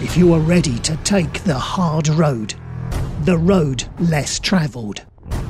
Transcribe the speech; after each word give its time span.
if 0.00 0.16
you 0.16 0.32
are 0.32 0.40
ready 0.40 0.78
to 0.78 0.96
take 0.98 1.44
the 1.44 1.58
hard 1.58 2.08
road, 2.08 2.54
the 3.24 3.36
road 3.36 3.84
less 3.98 4.38
travelled, 4.38 5.02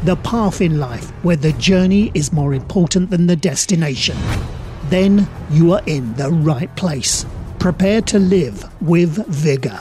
the 0.04 0.16
path 0.16 0.60
in 0.60 0.78
life 0.78 1.10
where 1.22 1.36
the 1.36 1.52
journey 1.54 2.10
is 2.14 2.32
more 2.32 2.54
important 2.54 3.10
than 3.10 3.26
the 3.26 3.36
destination, 3.36 4.16
then 4.88 5.28
you 5.50 5.72
are 5.72 5.82
in 5.86 6.12
the 6.14 6.30
right 6.30 6.74
place. 6.76 7.24
Prepare 7.58 8.02
to 8.02 8.18
live 8.18 8.64
with 8.82 9.26
vigour. 9.28 9.80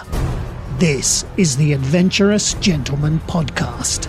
This 0.77 1.25
is 1.37 1.57
the 1.57 1.73
Adventurous 1.73 2.53
Gentleman 2.55 3.19
Podcast. 3.27 4.07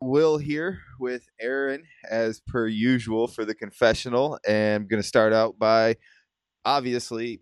Will 0.00 0.38
here 0.38 0.80
with 1.00 1.26
Aron 1.40 1.82
as 2.08 2.40
per 2.40 2.68
usual 2.68 3.26
for 3.26 3.44
the 3.44 3.54
confessional. 3.54 4.38
And 4.46 4.82
I'm 4.82 4.88
going 4.88 5.02
to 5.02 5.08
start 5.08 5.32
out 5.32 5.58
by 5.58 5.96
obviously 6.64 7.40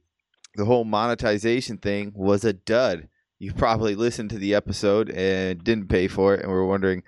the 0.57 0.65
whole 0.65 0.85
monetization 0.85 1.79
thing 1.79 2.13
was 2.15 2.45
a 2.45 2.53
dud. 2.53 3.09
You 3.39 3.53
probably 3.53 3.95
listened 3.95 4.31
to 4.31 4.39
the 4.39 4.55
episode 4.55 5.11
and 5.11 5.63
didn't 5.63 5.89
pay 5.89 6.09
for 6.09 6.35
it 6.35 6.43
and 6.43 6.51
were 6.51 6.67
wondering 6.67 7.03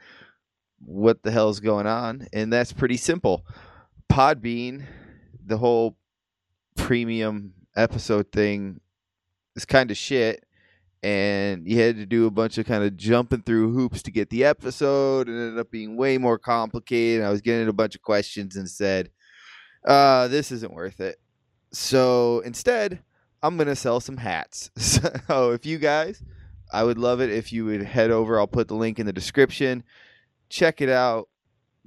what 0.80 1.22
the 1.22 1.30
hell's 1.30 1.60
going 1.60 1.86
on. 1.86 2.26
And 2.32 2.52
that's 2.52 2.72
pretty 2.72 2.96
simple. 2.96 3.44
Podbean, 4.10 4.84
the 5.44 5.58
whole 5.58 5.96
premium 6.76 7.54
episode 7.76 8.30
thing 8.32 8.80
is 9.54 9.64
kind 9.64 9.90
of 9.90 9.96
shit 9.96 10.44
and 11.02 11.68
you 11.68 11.80
had 11.80 11.96
to 11.96 12.06
do 12.06 12.26
a 12.26 12.30
bunch 12.30 12.58
of 12.58 12.66
kind 12.66 12.82
of 12.82 12.96
jumping 12.96 13.42
through 13.42 13.72
hoops 13.72 14.02
to 14.02 14.10
get 14.10 14.30
the 14.30 14.44
episode 14.44 15.28
it 15.28 15.32
ended 15.32 15.58
up 15.58 15.70
being 15.70 15.96
way 15.96 16.18
more 16.18 16.38
complicated 16.38 17.24
i 17.24 17.30
was 17.30 17.40
getting 17.40 17.68
a 17.68 17.72
bunch 17.72 17.94
of 17.94 18.02
questions 18.02 18.56
and 18.56 18.68
said 18.68 19.10
uh, 19.86 20.26
this 20.26 20.50
isn't 20.50 20.72
worth 20.72 21.00
it 21.00 21.20
so 21.70 22.40
instead 22.40 22.98
i'm 23.46 23.58
to 23.58 23.76
sell 23.76 24.00
some 24.00 24.16
hats. 24.16 24.70
So 24.76 25.52
if 25.52 25.66
you 25.66 25.78
guys 25.78 26.22
i 26.72 26.82
would 26.82 26.98
love 26.98 27.20
it 27.20 27.30
if 27.30 27.52
you 27.52 27.64
would 27.66 27.82
head 27.82 28.10
over. 28.10 28.38
I'll 28.38 28.46
put 28.46 28.68
the 28.68 28.74
link 28.74 28.98
in 28.98 29.06
the 29.06 29.12
description. 29.12 29.84
Check 30.48 30.80
it 30.80 30.88
out. 30.88 31.28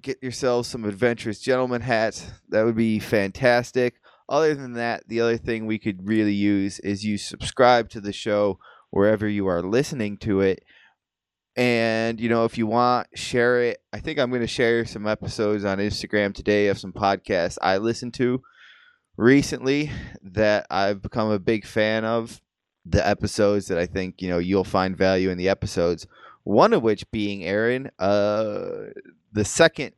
Get 0.02 0.22
yourselves 0.22 0.70
some 0.70 0.86
adventurous 0.86 1.40
gentleman 1.40 1.82
hats. 1.82 2.32
That 2.48 2.64
would 2.64 2.78
be 2.78 3.00
fantastic. 3.00 3.96
Other 4.30 4.56
than 4.56 4.74
that 4.74 5.08
the 5.08 5.22
other 5.22 5.38
thing 5.38 5.66
we 5.66 5.80
could 5.80 6.08
really 6.08 6.34
use 6.34 6.80
is 6.80 7.04
you 7.04 7.18
subscribe 7.18 7.90
to 7.90 8.02
the 8.02 8.14
show 8.14 8.60
wherever 8.92 9.28
you 9.28 9.48
are 9.48 9.62
listening 9.62 10.18
to 10.18 10.42
it. 10.42 10.64
And, 11.56 12.22
you 12.22 12.30
know, 12.30 12.46
if 12.46 12.58
you 12.58 12.68
want, 12.68 13.08
share 13.16 13.62
it. 13.62 13.80
I 13.92 14.00
think 14.00 14.18
I'm 14.18 14.30
going 14.30 14.42
to 14.42 14.48
share 14.48 14.86
some 14.86 15.06
episodes 15.06 15.66
on 15.66 15.80
Instagram 15.80 16.34
today 16.34 16.68
of 16.68 16.80
some 16.80 16.94
podcasts 16.94 17.58
I 17.62 17.78
listened 17.78 18.14
to 18.14 18.42
recently 19.20 19.92
that 20.24 20.66
I've 20.70 21.02
become 21.02 21.30
a 21.30 21.40
big 21.40 21.66
fan 21.66 22.06
of. 22.06 22.42
The 22.86 23.06
episodes 23.06 23.68
that 23.68 23.78
I 23.78 23.86
think, 23.86 24.22
you 24.22 24.30
know, 24.30 24.40
you'll 24.40 24.64
find 24.64 24.98
value 24.98 25.30
in 25.30 25.38
the 25.38 25.50
episodes. 25.50 26.08
One 26.44 26.74
of 26.74 26.82
which 26.82 27.10
being 27.12 27.44
Aron, 27.44 27.92
uh, 28.00 28.88
the 29.32 29.46
second 29.46 29.92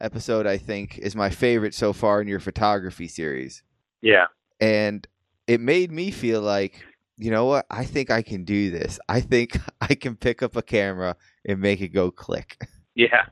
episode 0.00 0.46
I 0.46 0.58
think 0.58 0.98
is 0.98 1.16
my 1.16 1.30
favorite 1.30 1.74
so 1.74 1.92
far 1.92 2.20
in 2.20 2.28
your 2.28 2.38
photography 2.38 3.08
series. 3.08 3.62
Yeah. 4.02 4.26
And 4.60 5.08
it 5.48 5.60
made 5.60 5.90
me 5.90 6.10
feel 6.10 6.42
like 6.42 6.84
you 7.16 7.30
know 7.30 7.46
what? 7.46 7.64
I 7.70 7.86
think 7.86 8.10
I 8.10 8.20
can 8.20 8.44
do 8.44 8.70
this. 8.70 9.00
I 9.08 9.22
think 9.22 9.56
I 9.80 9.94
can 9.94 10.14
pick 10.14 10.42
up 10.42 10.54
a 10.54 10.62
camera 10.62 11.16
and 11.46 11.60
make 11.60 11.80
it 11.80 11.88
go 11.88 12.10
click. 12.10 12.60
Yeah. 12.94 13.24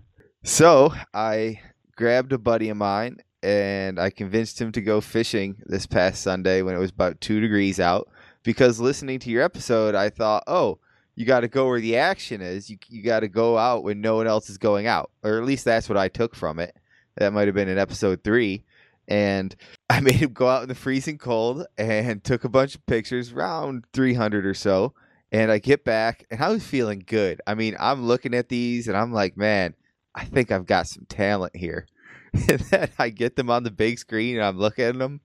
So 0.42 0.95
I 1.12 1.61
grabbed 1.95 2.33
a 2.33 2.39
buddy 2.39 2.70
of 2.70 2.78
mine 2.78 3.19
and 3.45 4.00
I 4.00 4.11
convinced 4.11 4.61
him 4.61 4.73
to 4.73 4.81
go 4.81 5.00
fishing 5.00 5.56
this 5.67 5.87
past 5.87 6.23
Sunday 6.23 6.62
when 6.62 6.75
it 6.75 6.78
was 6.78 6.91
about 6.91 7.20
two 7.20 7.41
degrees 7.41 7.78
out. 7.78 8.09
Because 8.42 8.81
listening 8.81 9.19
to 9.20 9.31
your 9.31 9.42
episode, 9.42 9.95
I 9.95 10.11
thought, 10.11 10.45
oh, 10.47 10.78
you 11.14 11.25
got 11.25 11.41
to 11.41 11.48
go 11.48 11.67
where 11.67 11.81
the 11.81 11.97
action 11.97 12.41
is. 12.41 12.69
You 12.69 12.78
you 12.89 13.03
got 13.03 13.20
to 13.20 13.28
go 13.28 13.56
out 13.56 13.84
when 13.84 14.00
no 14.00 14.17
one 14.17 14.27
else 14.27 14.50
is 14.50 14.59
going 14.59 14.87
out, 14.87 15.10
or 15.22 15.38
at 15.38 15.44
least 15.44 15.65
that's 15.65 15.88
what 15.88 15.99
I 15.99 16.09
took 16.09 16.34
from 16.34 16.59
it. 16.59 16.75
That 17.16 17.32
might 17.32 17.47
have 17.47 17.55
been 17.55 17.69
in 17.69 17.78
episode 17.78 18.25
three 18.25 18.65
and 19.09 19.55
I 19.91 20.00
made 20.00 20.15
him 20.15 20.32
go 20.32 20.49
out 20.49 20.62
in 20.62 20.69
the 20.69 20.75
freezing 20.75 21.19
cold 21.19 21.66
and 21.76 22.22
took 22.25 22.44
a 22.44 22.49
bunch 22.49 22.75
of 22.75 22.87
pictures, 22.87 23.32
around 23.32 23.84
300 23.93 24.47
or 24.47 24.55
so. 24.55 24.94
And 25.32 25.50
I 25.50 25.59
get 25.59 25.84
back 25.84 26.26
and 26.31 26.41
I 26.43 26.50
was 26.50 26.65
feeling 26.65 27.03
good. 27.05 27.41
I 27.47 27.55
mean, 27.55 27.76
I'm 27.81 28.06
looking 28.06 28.34
at 28.34 28.49
these 28.49 28.87
and 28.87 28.97
I'm 28.97 29.12
like, 29.12 29.37
man, 29.37 29.75
I 30.15 30.25
think 30.25 30.53
I've 30.53 30.66
got 30.66 30.87
some 30.87 31.06
talent 31.09 31.56
here. 31.56 31.87
And 32.49 32.61
then 32.61 32.89
I 32.99 33.11
get 33.11 33.37
them 33.37 33.49
on 33.49 33.62
the 33.62 33.71
big 33.71 33.99
screen 33.99 34.37
and 34.37 34.45
I'm 34.45 34.59
looking 34.59 34.84
at 34.84 34.99
them, 34.99 35.21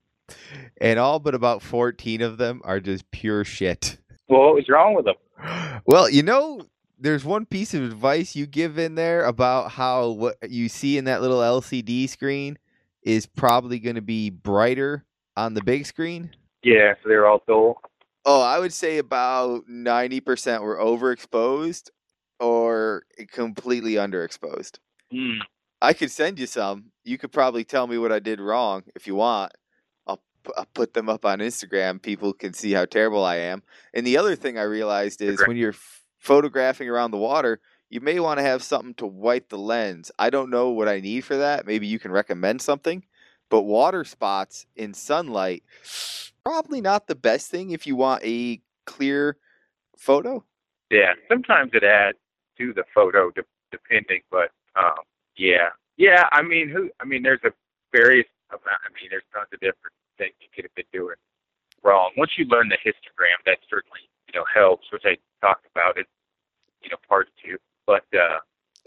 and 0.80 0.98
all 0.98 1.18
but 1.18 1.34
about 1.34 1.60
14 1.60 2.22
of 2.22 2.38
them 2.38 2.60
are 2.64 2.78
just 2.78 3.10
pure 3.10 3.44
shit. 3.44 3.98
Well, 4.28 4.42
what 4.42 4.54
was 4.54 4.68
wrong 4.68 4.94
with 4.94 5.06
them? 5.06 5.14
Well, 5.86 6.10
you 6.10 6.22
know, 6.22 6.62
there's 6.98 7.24
one 7.24 7.46
piece 7.46 7.72
of 7.72 7.82
advice 7.82 8.36
you 8.36 8.46
give 8.46 8.78
in 8.78 8.94
there 8.94 9.24
about 9.24 9.72
how 9.72 10.10
what 10.10 10.36
you 10.48 10.68
see 10.68 10.98
in 10.98 11.04
that 11.06 11.22
little 11.22 11.38
LCD 11.38 12.08
screen 12.08 12.58
is 13.02 13.26
probably 13.26 13.78
going 13.78 13.96
to 13.96 14.02
be 14.02 14.28
brighter 14.28 15.06
on 15.36 15.54
the 15.54 15.62
big 15.62 15.86
screen. 15.86 16.30
Yeah, 16.62 16.92
so 17.02 17.08
they're 17.08 17.26
all 17.26 17.42
dull. 17.48 17.80
Oh, 18.26 18.42
I 18.42 18.58
would 18.58 18.74
say 18.74 18.98
about 18.98 19.66
90% 19.66 20.60
were 20.60 20.76
overexposed 20.76 21.88
or 22.38 23.04
completely 23.32 23.94
underexposed. 23.94 24.78
Mm. 25.12 25.38
I 25.82 25.92
could 25.92 26.10
send 26.10 26.38
you 26.38 26.46
some. 26.46 26.86
You 27.04 27.18
could 27.18 27.32
probably 27.32 27.64
tell 27.64 27.86
me 27.86 27.98
what 27.98 28.12
I 28.12 28.18
did 28.18 28.40
wrong 28.40 28.82
if 28.94 29.06
you 29.06 29.14
want. 29.14 29.52
I'll, 30.06 30.22
I'll 30.56 30.68
put 30.74 30.94
them 30.94 31.08
up 31.08 31.24
on 31.24 31.38
Instagram. 31.38 32.02
People 32.02 32.32
can 32.32 32.52
see 32.52 32.72
how 32.72 32.84
terrible 32.84 33.24
I 33.24 33.36
am. 33.36 33.62
And 33.94 34.06
the 34.06 34.18
other 34.18 34.36
thing 34.36 34.58
I 34.58 34.62
realized 34.62 35.22
is 35.22 35.42
when 35.46 35.56
you're 35.56 35.70
f- 35.70 36.02
photographing 36.18 36.88
around 36.88 37.10
the 37.12 37.16
water, 37.16 37.60
you 37.88 38.00
may 38.00 38.20
want 38.20 38.38
to 38.38 38.44
have 38.44 38.62
something 38.62 38.94
to 38.94 39.06
wipe 39.06 39.48
the 39.48 39.58
lens. 39.58 40.12
I 40.18 40.30
don't 40.30 40.50
know 40.50 40.70
what 40.70 40.88
I 40.88 41.00
need 41.00 41.22
for 41.24 41.36
that. 41.38 41.66
Maybe 41.66 41.86
you 41.86 41.98
can 41.98 42.12
recommend 42.12 42.62
something. 42.62 43.04
But 43.48 43.62
water 43.62 44.04
spots 44.04 44.66
in 44.76 44.94
sunlight, 44.94 45.64
probably 46.44 46.80
not 46.80 47.08
the 47.08 47.16
best 47.16 47.50
thing 47.50 47.70
if 47.70 47.84
you 47.84 47.96
want 47.96 48.22
a 48.24 48.60
clear 48.86 49.38
photo. 49.96 50.44
Yeah, 50.88 51.14
sometimes 51.28 51.72
it 51.74 51.82
adds 51.82 52.18
to 52.58 52.72
the 52.72 52.84
photo, 52.94 53.30
de- 53.30 53.42
depending. 53.72 54.20
But 54.30 54.52
um, 54.76 55.02
yeah, 55.40 55.70
yeah. 55.96 56.24
I 56.32 56.42
mean, 56.42 56.68
who? 56.68 56.90
I 57.00 57.04
mean, 57.06 57.22
there's 57.22 57.40
a 57.44 57.52
various 57.96 58.26
amount. 58.50 58.84
I 58.84 58.90
mean, 59.00 59.08
there's 59.10 59.24
tons 59.32 59.48
of 59.52 59.60
different 59.60 59.96
things 60.18 60.34
you 60.40 60.48
could 60.54 60.64
have 60.64 60.74
been 60.76 60.90
doing 60.92 61.16
wrong. 61.82 62.12
Once 62.16 62.32
you 62.36 62.44
learn 62.46 62.68
the 62.68 62.76
histogram, 62.84 63.40
that 63.46 63.58
certainly 63.70 64.00
you 64.28 64.38
know 64.38 64.44
helps, 64.52 64.86
which 64.92 65.02
I 65.06 65.16
talked 65.40 65.66
about 65.74 65.96
in 65.96 66.04
you 66.82 66.90
know 66.90 66.98
part 67.08 67.28
two. 67.42 67.56
But 67.86 68.04
uh, 68.14 68.38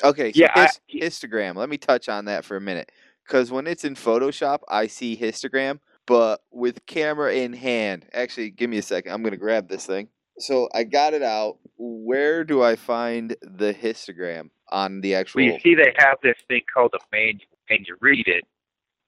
Okay, 0.04 0.32
so 0.32 0.40
Yeah, 0.40 0.52
I- 0.56 0.70
histogram. 0.94 1.56
Let 1.56 1.70
me 1.70 1.78
touch 1.78 2.10
on 2.10 2.26
that 2.26 2.46
for 2.46 2.56
a 2.58 2.62
minute. 2.62 2.92
Because 3.26 3.52
when 3.52 3.68
it's 3.68 3.86
in 3.86 3.96
Photoshop, 3.96 4.60
I 4.68 4.88
see 4.88 5.16
histogram, 5.18 5.80
but 6.06 6.42
with 6.52 6.86
camera 6.88 7.34
in 7.34 7.54
hand, 7.54 8.06
actually, 8.14 8.50
give 8.52 8.70
me 8.70 8.78
a 8.78 8.82
second. 8.82 9.14
I'm 9.14 9.22
going 9.22 9.32
to 9.32 9.38
grab 9.38 9.70
this 9.70 9.86
thing. 9.86 10.10
So 10.40 10.68
I 10.74 10.84
got 10.84 11.14
it 11.14 11.24
out. 11.24 11.58
Where 11.86 12.46
do 12.46 12.64
I 12.64 12.76
find 12.78 13.36
the 13.42 13.74
histogram 13.74 14.50
on 14.70 15.02
the 15.02 15.16
actual? 15.16 15.42
well, 15.42 15.52
you 15.54 15.60
see, 15.60 15.76
they 15.76 15.94
have 15.98 16.18
this 16.24 16.38
thing 16.48 16.62
called 16.74 16.94
a 16.96 17.00
manual, 17.12 17.42
and 17.70 17.86
you 17.86 17.98
read 18.00 18.28
it, 18.28 18.46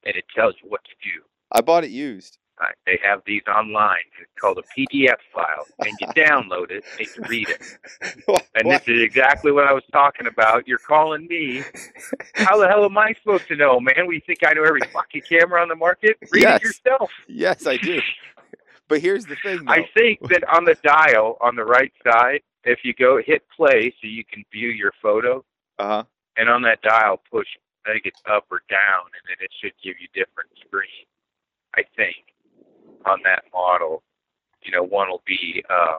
and 0.06 0.16
it 0.16 0.25
tells 0.36 0.56
you 0.62 0.69
what 0.69 0.84
to 0.84 0.91
do. 1.02 1.22
I 1.53 1.62
bought 1.62 1.86
it 1.86 1.91
used. 1.91 2.38
Right? 2.59 2.75
They 2.86 3.00
have 3.03 3.22
these 3.25 3.44
online. 3.53 3.97
It's 4.22 4.31
called 4.40 4.58
a 4.58 4.63
PDF 4.80 5.18
file, 5.34 5.66
and 5.80 5.91
you 6.02 6.08
download 6.08 6.72
it 6.72 6.84
and 7.00 7.08
you 7.16 7.24
read 7.30 7.50
it. 7.50 7.62
And 8.56 8.72
this 8.72 8.81
is 8.88 9.02
exactly 9.02 9.52
what 9.52 9.66
I 9.68 9.74
was 9.74 9.84
talking 9.92 10.28
about. 10.28 10.66
You're 10.68 10.78
calling 10.78 11.28
me. 11.28 11.63
How 12.36 12.57
the 12.57 12.68
hell 12.68 12.86
am 12.86 12.97
I 12.97 13.13
supposed 13.22 13.47
to 13.50 13.56
know, 13.57 13.80
man? 13.81 14.07
We 14.07 14.22
think 14.22 14.40
I 14.46 14.53
know 14.53 14.63
every 14.63 14.80
fucking 14.94 15.24
camera 15.30 15.62
on 15.62 15.68
the 15.68 15.75
market? 15.75 16.16
Read 16.31 16.44
Yes. 16.44 16.62
it 16.62 16.63
yourself. 16.63 17.12
yes, 17.28 17.68
I 17.68 17.78
do. 17.78 18.00
But 18.88 19.02
here's 19.02 19.25
the 19.25 19.36
thing, 19.38 19.66
though. 19.66 19.72
I 19.74 19.89
think 19.95 20.19
that 20.30 20.44
on 20.56 20.63
the 20.63 20.75
dial 20.83 21.38
on 21.42 21.56
the 21.56 21.66
right 21.66 21.92
side, 22.04 22.42
if 22.65 22.79
you 22.83 22.94
go 22.94 23.19
hit 23.25 23.44
play 23.56 23.94
so 24.01 24.07
you 24.07 24.23
can 24.25 24.44
view 24.51 24.69
your 24.69 24.91
photo, 25.01 25.44
Uh 25.79 25.88
huh. 25.88 26.03
and 26.38 26.50
on 26.50 26.62
that 26.63 26.81
dial 26.81 27.21
push 27.31 27.47
I 27.88 27.91
think 27.94 28.06
it's 28.06 28.21
up 28.29 28.45
or 28.50 28.62
down, 28.67 29.06
and 29.13 29.23
then 29.29 29.38
it 29.41 29.51
should 29.62 29.73
give 29.83 29.95
you 30.01 30.07
different 30.15 30.50
screens. 30.65 31.07
I 31.75 31.83
think 31.95 32.15
on 33.06 33.19
that 33.25 33.44
model, 33.53 34.01
you 34.63 34.71
know, 34.71 34.81
one 34.83 35.07
will 35.07 35.21
be 35.27 35.63
uh, 35.69 35.97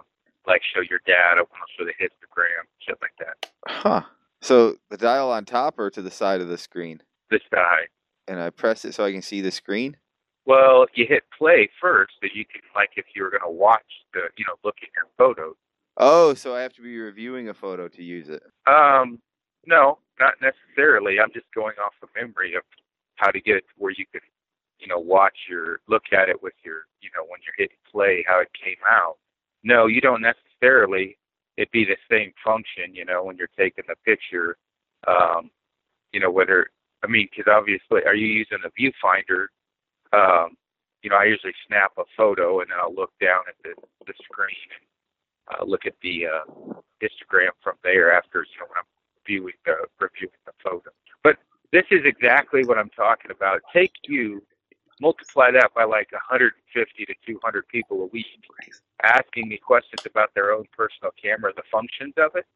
like 0.48 0.62
show 0.74 0.80
your 0.80 0.98
data, 1.06 1.44
one 1.48 1.60
will 1.60 1.74
show 1.78 1.84
the 1.84 1.92
histogram, 1.92 2.64
shit 2.80 2.98
like 3.00 3.12
that. 3.20 3.50
Huh. 3.68 4.02
So 4.42 4.76
the 4.90 4.96
dial 4.96 5.30
on 5.30 5.44
top 5.44 5.78
or 5.78 5.90
to 5.90 6.02
the 6.02 6.10
side 6.10 6.40
of 6.40 6.48
the 6.48 6.58
screen, 6.58 7.02
This 7.30 7.42
side. 7.54 7.86
and 8.26 8.40
I 8.40 8.50
press 8.50 8.84
it 8.84 8.92
so 8.94 9.04
I 9.04 9.12
can 9.12 9.22
see 9.22 9.40
the 9.40 9.52
screen. 9.52 9.96
Well, 10.44 10.86
you 10.94 11.06
hit 11.08 11.22
play 11.38 11.68
first, 11.80 12.14
so 12.20 12.28
you 12.34 12.44
can 12.44 12.62
like 12.74 12.90
if 12.96 13.04
you 13.14 13.22
were 13.22 13.30
going 13.30 13.42
to 13.44 13.50
watch 13.50 13.86
the, 14.12 14.22
you 14.36 14.44
know, 14.48 14.54
look 14.64 14.76
at 14.82 14.88
your 14.96 15.06
photos. 15.16 15.54
Oh, 15.96 16.34
so 16.34 16.54
I 16.54 16.60
have 16.62 16.75
to 16.75 16.82
be 16.82 16.98
reviewing 16.98 17.48
a 17.48 17.54
photo 17.54 17.88
to 17.88 18.02
use 18.02 18.28
it. 18.28 18.43
Um, 18.66 19.19
no, 19.66 19.98
not 20.20 20.34
necessarily. 20.40 21.19
I'm 21.20 21.32
just 21.32 21.46
going 21.54 21.75
off 21.82 21.93
the 22.00 22.08
memory 22.20 22.54
of 22.54 22.62
how 23.16 23.31
to 23.31 23.40
get 23.40 23.56
it 23.56 23.60
to 23.69 23.75
where 23.78 23.93
you 23.93 24.04
could 24.12 24.22
you 24.78 24.87
know, 24.87 24.98
watch 24.98 25.37
your 25.48 25.81
look 25.88 26.04
at 26.12 26.28
it 26.28 26.43
with 26.43 26.54
your, 26.64 26.87
you 27.00 27.10
know, 27.14 27.25
when 27.26 27.40
you're 27.44 27.54
hitting 27.56 27.76
play, 27.90 28.25
how 28.26 28.40
it 28.40 28.48
came 28.62 28.76
out. 28.88 29.16
No, 29.64 29.87
you 29.87 30.00
don't 30.00 30.22
necessarily. 30.22 31.16
It'd 31.56 31.70
be 31.70 31.84
the 31.84 31.96
same 32.10 32.32
function, 32.44 32.94
you 32.94 33.04
know, 33.04 33.25
when 33.25 33.37
you're 33.37 33.49
taking 33.56 33.84
the 33.88 33.96
picture. 34.04 34.56
Um, 35.06 35.50
you 36.12 36.20
know, 36.20 36.31
whether 36.31 36.70
I 37.02 37.06
mean, 37.08 37.28
because 37.31 37.50
obviously, 37.50 38.02
are 38.06 38.14
you 38.14 38.26
using 38.26 38.58
a 38.64 38.70
viewfinder? 38.78 39.46
Um, 40.12 40.56
you 41.02 41.10
know, 41.10 41.16
I 41.16 41.25
usually 41.25 41.54
snap 41.66 41.92
a 41.99 42.04
photo 42.16 42.60
and 42.60 42.70
then 42.70 42.78
I'll 42.81 42.94
look 42.94 43.12
down 43.20 43.42
at 43.49 43.54
the 43.62 43.75
the 44.06 44.14
screen 44.25 44.69
and 44.76 44.84
uh, 45.48 45.64
look 45.64 45.87
at 45.87 45.94
the 46.02 46.26
uh, 46.26 46.75
histogram 47.02 47.50
from 47.62 47.75
there 47.82 48.12
after 48.12 48.40
you 48.40 48.60
know 48.60 48.66
when 48.69 48.78
I'm 48.78 48.90
viewing 49.26 49.54
the 49.64 49.75
reviewing 50.00 50.32
the 50.44 50.52
photo. 50.62 50.90
But 51.22 51.37
this 51.72 51.84
is 51.90 52.00
exactly 52.04 52.64
what 52.64 52.78
I'm 52.78 52.90
talking 52.90 53.31
about. 53.31 53.60
Take 53.72 53.93
you 54.04 54.43
multiply 55.00 55.50
that 55.50 55.75
by 55.75 55.84
like 55.84 56.10
150 56.12 57.04
to 57.04 57.14
200 57.26 57.69
people 57.69 58.02
a 58.02 58.06
week 58.06 58.26
asking 59.02 59.48
me 59.48 59.58
questions 59.58 60.02
about 60.06 60.31
their 60.34 60.52
own 60.52 60.64
personal 60.76 61.12
camera, 61.22 61.52
the 61.54 61.62
functions 61.70 62.14
of 62.16 62.34
it. 62.34 62.46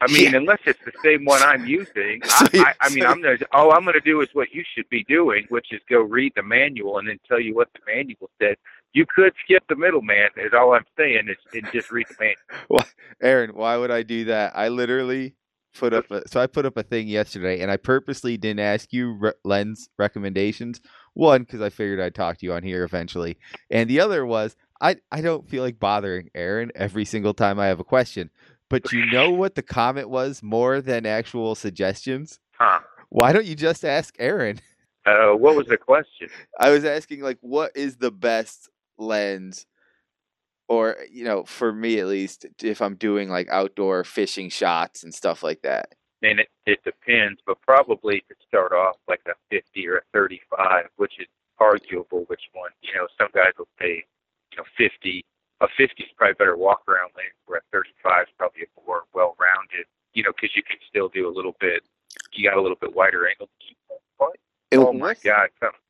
I 0.00 0.06
mean, 0.12 0.32
yeah. 0.32 0.38
unless 0.38 0.60
it's 0.66 0.80
the 0.84 0.92
same 1.04 1.24
one 1.24 1.42
I'm 1.42 1.66
using, 1.66 2.20
I, 2.24 2.48
I, 2.54 2.74
I 2.86 2.88
mean, 2.90 3.04
I'm 3.04 3.22
gonna 3.22 3.38
all 3.52 3.72
I'm 3.72 3.84
gonna 3.84 4.00
do 4.00 4.20
is 4.20 4.28
what 4.32 4.48
you 4.52 4.64
should 4.74 4.88
be 4.88 5.04
doing, 5.04 5.46
which 5.48 5.68
is 5.72 5.80
go 5.88 6.00
read 6.00 6.32
the 6.36 6.42
manual 6.42 6.98
and 6.98 7.08
then 7.08 7.18
tell 7.28 7.40
you 7.40 7.54
what 7.54 7.68
the 7.74 7.80
manual 7.86 8.30
said. 8.40 8.56
You 8.92 9.06
could 9.14 9.32
skip 9.44 9.62
the 9.68 9.76
middleman. 9.76 10.30
Is 10.36 10.52
all 10.52 10.74
I'm 10.74 10.84
saying 10.96 11.28
is 11.28 11.36
and 11.52 11.70
just 11.72 11.90
read 11.90 12.06
the 12.08 12.16
manual. 12.20 12.36
Well, 12.68 12.86
Aron, 13.22 13.50
why 13.50 13.76
would 13.76 13.90
I 13.90 14.02
do 14.02 14.24
that? 14.26 14.52
I 14.56 14.68
literally 14.68 15.34
put 15.78 15.92
up 15.94 16.10
a, 16.10 16.26
so 16.28 16.40
I 16.40 16.46
put 16.46 16.66
up 16.66 16.76
a 16.76 16.82
thing 16.82 17.08
yesterday, 17.08 17.60
and 17.60 17.70
I 17.70 17.76
purposely 17.76 18.36
didn't 18.36 18.60
ask 18.60 18.92
you 18.92 19.12
re- 19.12 19.32
lens 19.44 19.88
recommendations. 19.98 20.80
One, 21.14 21.42
because 21.42 21.60
I 21.60 21.70
figured 21.70 22.00
I'd 22.00 22.14
talk 22.14 22.38
to 22.38 22.46
you 22.46 22.52
on 22.52 22.62
here 22.62 22.84
eventually, 22.84 23.38
and 23.70 23.88
the 23.88 24.00
other 24.00 24.24
was 24.26 24.56
I 24.80 24.96
I 25.10 25.20
don't 25.20 25.48
feel 25.48 25.62
like 25.62 25.78
bothering 25.78 26.30
Aron 26.34 26.70
every 26.74 27.04
single 27.04 27.34
time 27.34 27.58
I 27.58 27.66
have 27.66 27.80
a 27.80 27.84
question. 27.84 28.30
But 28.70 28.92
you 28.92 29.04
know 29.04 29.30
what 29.30 29.56
the 29.56 29.62
comment 29.62 30.08
was 30.08 30.42
more 30.42 30.80
than 30.80 31.04
actual 31.04 31.54
suggestions? 31.54 32.38
Huh? 32.52 32.80
Why 33.10 33.32
don't 33.32 33.44
you 33.44 33.56
just 33.56 33.84
ask 33.84 34.14
Aron? 34.18 34.60
Uh, 35.04 35.32
what 35.32 35.56
was 35.56 35.66
the 35.66 35.76
question? 35.76 36.28
I 36.58 36.70
was 36.70 36.84
asking 36.84 37.20
like, 37.20 37.38
what 37.40 37.72
is 37.74 37.96
the 37.96 38.12
best 38.12 38.70
lens 38.96 39.66
or 40.70 40.96
you 41.10 41.24
know 41.24 41.44
for 41.44 41.72
me 41.72 41.98
at 41.98 42.06
least 42.06 42.46
if 42.62 42.80
i'm 42.80 42.94
doing 42.94 43.28
like 43.28 43.48
outdoor 43.50 44.04
fishing 44.04 44.48
shots 44.48 45.02
and 45.02 45.12
stuff 45.12 45.42
like 45.42 45.60
that 45.62 45.94
and 46.22 46.38
it, 46.38 46.48
it 46.64 46.78
depends 46.84 47.40
but 47.46 47.60
probably 47.62 48.22
to 48.28 48.34
start 48.46 48.72
off 48.72 48.96
like 49.08 49.20
a 49.26 49.32
50 49.50 49.88
or 49.88 49.96
a 49.96 50.02
35 50.14 50.86
which 50.96 51.14
is 51.18 51.26
arguable 51.58 52.24
which 52.28 52.42
one 52.52 52.70
you 52.82 52.94
know 52.94 53.06
some 53.18 53.28
guys 53.34 53.52
will 53.58 53.68
pay 53.78 54.04
you 54.52 54.58
know 54.58 54.64
50 54.78 55.24
a 55.60 55.68
50 55.76 56.02
is 56.02 56.08
probably 56.16 56.34
better 56.34 56.56
walk 56.56 56.82
around 56.88 57.10
length 57.16 57.36
where 57.46 57.58
a 57.58 57.62
35 57.72 58.22
is 58.22 58.28
probably 58.38 58.62
a 58.62 58.86
more 58.86 59.02
well 59.14 59.36
rounded 59.38 59.86
you 60.14 60.22
know 60.22 60.32
because 60.32 60.54
you 60.56 60.62
can 60.62 60.78
still 60.88 61.08
do 61.08 61.28
a 61.28 61.32
little 61.32 61.54
bit 61.60 61.82
you 62.32 62.48
got 62.48 62.58
a 62.58 62.62
little 62.62 62.78
bit 62.80 62.94
wider 62.94 63.28
angle 63.28 63.48
oh 64.72 64.92
my 64.92 65.10
um, 65.10 65.16
god 65.24 65.48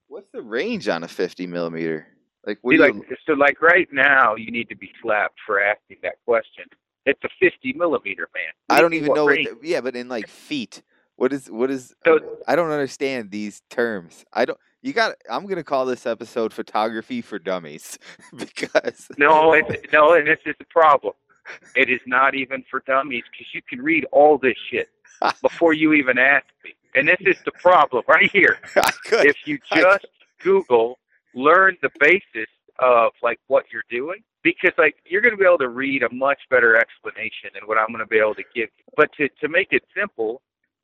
what's 0.08 0.31
the 0.32 0.43
range 0.43 0.88
on 0.88 1.05
a 1.05 1.08
50 1.08 1.46
millimeter 1.46 2.06
like, 2.46 2.58
See, 2.69 2.78
like 2.78 2.94
so, 3.26 3.34
like 3.34 3.61
right 3.61 3.88
now, 3.93 4.34
you 4.34 4.50
need 4.50 4.69
to 4.70 4.76
be 4.76 4.90
slapped 5.02 5.38
for 5.46 5.62
asking 5.62 5.99
that 6.02 6.14
question. 6.25 6.64
It's 7.05 7.22
a 7.22 7.28
50 7.38 7.75
millimeter, 7.75 8.28
man. 8.34 8.52
I 8.69 8.81
don't 8.81 8.94
even 8.94 9.12
know. 9.12 9.25
What 9.25 9.37
the, 9.37 9.58
yeah, 9.62 9.81
but 9.81 9.94
in 9.94 10.08
like 10.08 10.26
feet, 10.26 10.82
what 11.20 11.34
is 11.34 11.50
what 11.50 11.70
is? 11.70 11.94
So, 12.06 12.17
uh, 12.17 12.20
I 12.49 12.56
don't 12.56 12.70
understand 12.70 13.31
these 13.31 13.61
terms. 13.69 14.25
I 14.32 14.46
don't. 14.46 14.58
You 14.81 14.94
got. 14.94 15.17
I'm 15.31 15.46
gonna 15.46 15.62
call 15.62 15.84
this 15.84 16.06
episode 16.06 16.50
"Photography 16.50 17.20
for 17.20 17.38
Dummies" 17.38 17.99
because 18.37 19.06
no, 19.19 19.52
it's, 19.52 19.93
no, 19.93 20.14
and 20.14 20.26
this 20.26 20.38
is 20.46 20.55
the 20.58 20.64
problem. 20.64 21.12
It 21.76 21.90
is 21.90 22.00
not 22.06 22.34
even 22.34 22.64
for 22.70 22.82
dummies 22.87 23.25
because 23.31 23.49
you 23.52 23.61
can 23.69 23.82
read 23.82 24.06
all 24.12 24.38
this 24.38 24.56
shit 24.70 24.88
before 25.43 25.75
you 25.75 25.93
even 25.93 26.17
ask 26.17 26.46
me. 26.64 26.75
And 26.94 27.06
this 27.06 27.20
is 27.20 27.37
the 27.44 27.52
problem 27.52 28.02
right 28.08 28.31
here. 28.31 28.58
If 29.12 29.37
you 29.44 29.58
just 29.75 30.06
Google 30.43 30.99
learn 31.34 31.76
the 31.82 31.90
basis 31.99 32.49
of 32.78 33.12
like 33.22 33.40
what 33.49 33.64
you're 33.70 33.84
doing 33.90 34.22
because 34.43 34.72
like 34.78 34.96
you're 35.05 35.20
going 35.20 35.34
to 35.34 35.38
be 35.38 35.44
able 35.44 35.58
to 35.58 35.69
read 35.69 36.02
a 36.02 36.14
much 36.14 36.38
better 36.49 36.76
explanation 36.76 37.50
than 37.52 37.64
what 37.67 37.76
I'm 37.76 37.88
going 37.88 37.99
to 37.99 38.06
be 38.06 38.19
able 38.19 38.37
to 38.37 38.44
give 38.55 38.70
you. 38.78 38.84
But 38.96 39.11
to 39.19 39.28
to 39.40 39.49
make 39.49 39.69
it 39.72 39.82
simple, 39.94 40.40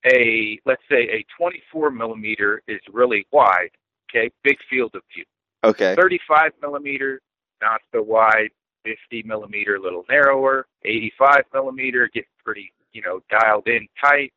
a 0.06 0.58
let's 0.66 0.82
say 0.90 1.08
a 1.10 1.24
24 1.38 1.90
millimeter 1.90 2.62
is 2.68 2.80
really 2.92 3.26
wide. 3.32 3.70
Okay, 4.10 4.30
big 4.44 4.56
field 4.70 4.94
of 4.94 5.02
view. 5.14 5.24
Okay. 5.64 5.94
35 5.96 6.52
millimeter, 6.62 7.20
not 7.60 7.80
so 7.92 8.02
wide. 8.02 8.50
50 8.84 9.24
millimeter, 9.26 9.74
a 9.76 9.80
little 9.80 10.04
narrower. 10.08 10.66
85 10.84 11.42
millimeter, 11.52 12.08
get 12.14 12.24
pretty 12.44 12.72
you 12.92 13.02
know 13.02 13.20
dialed 13.30 13.66
in 13.66 13.86
tight. 14.02 14.32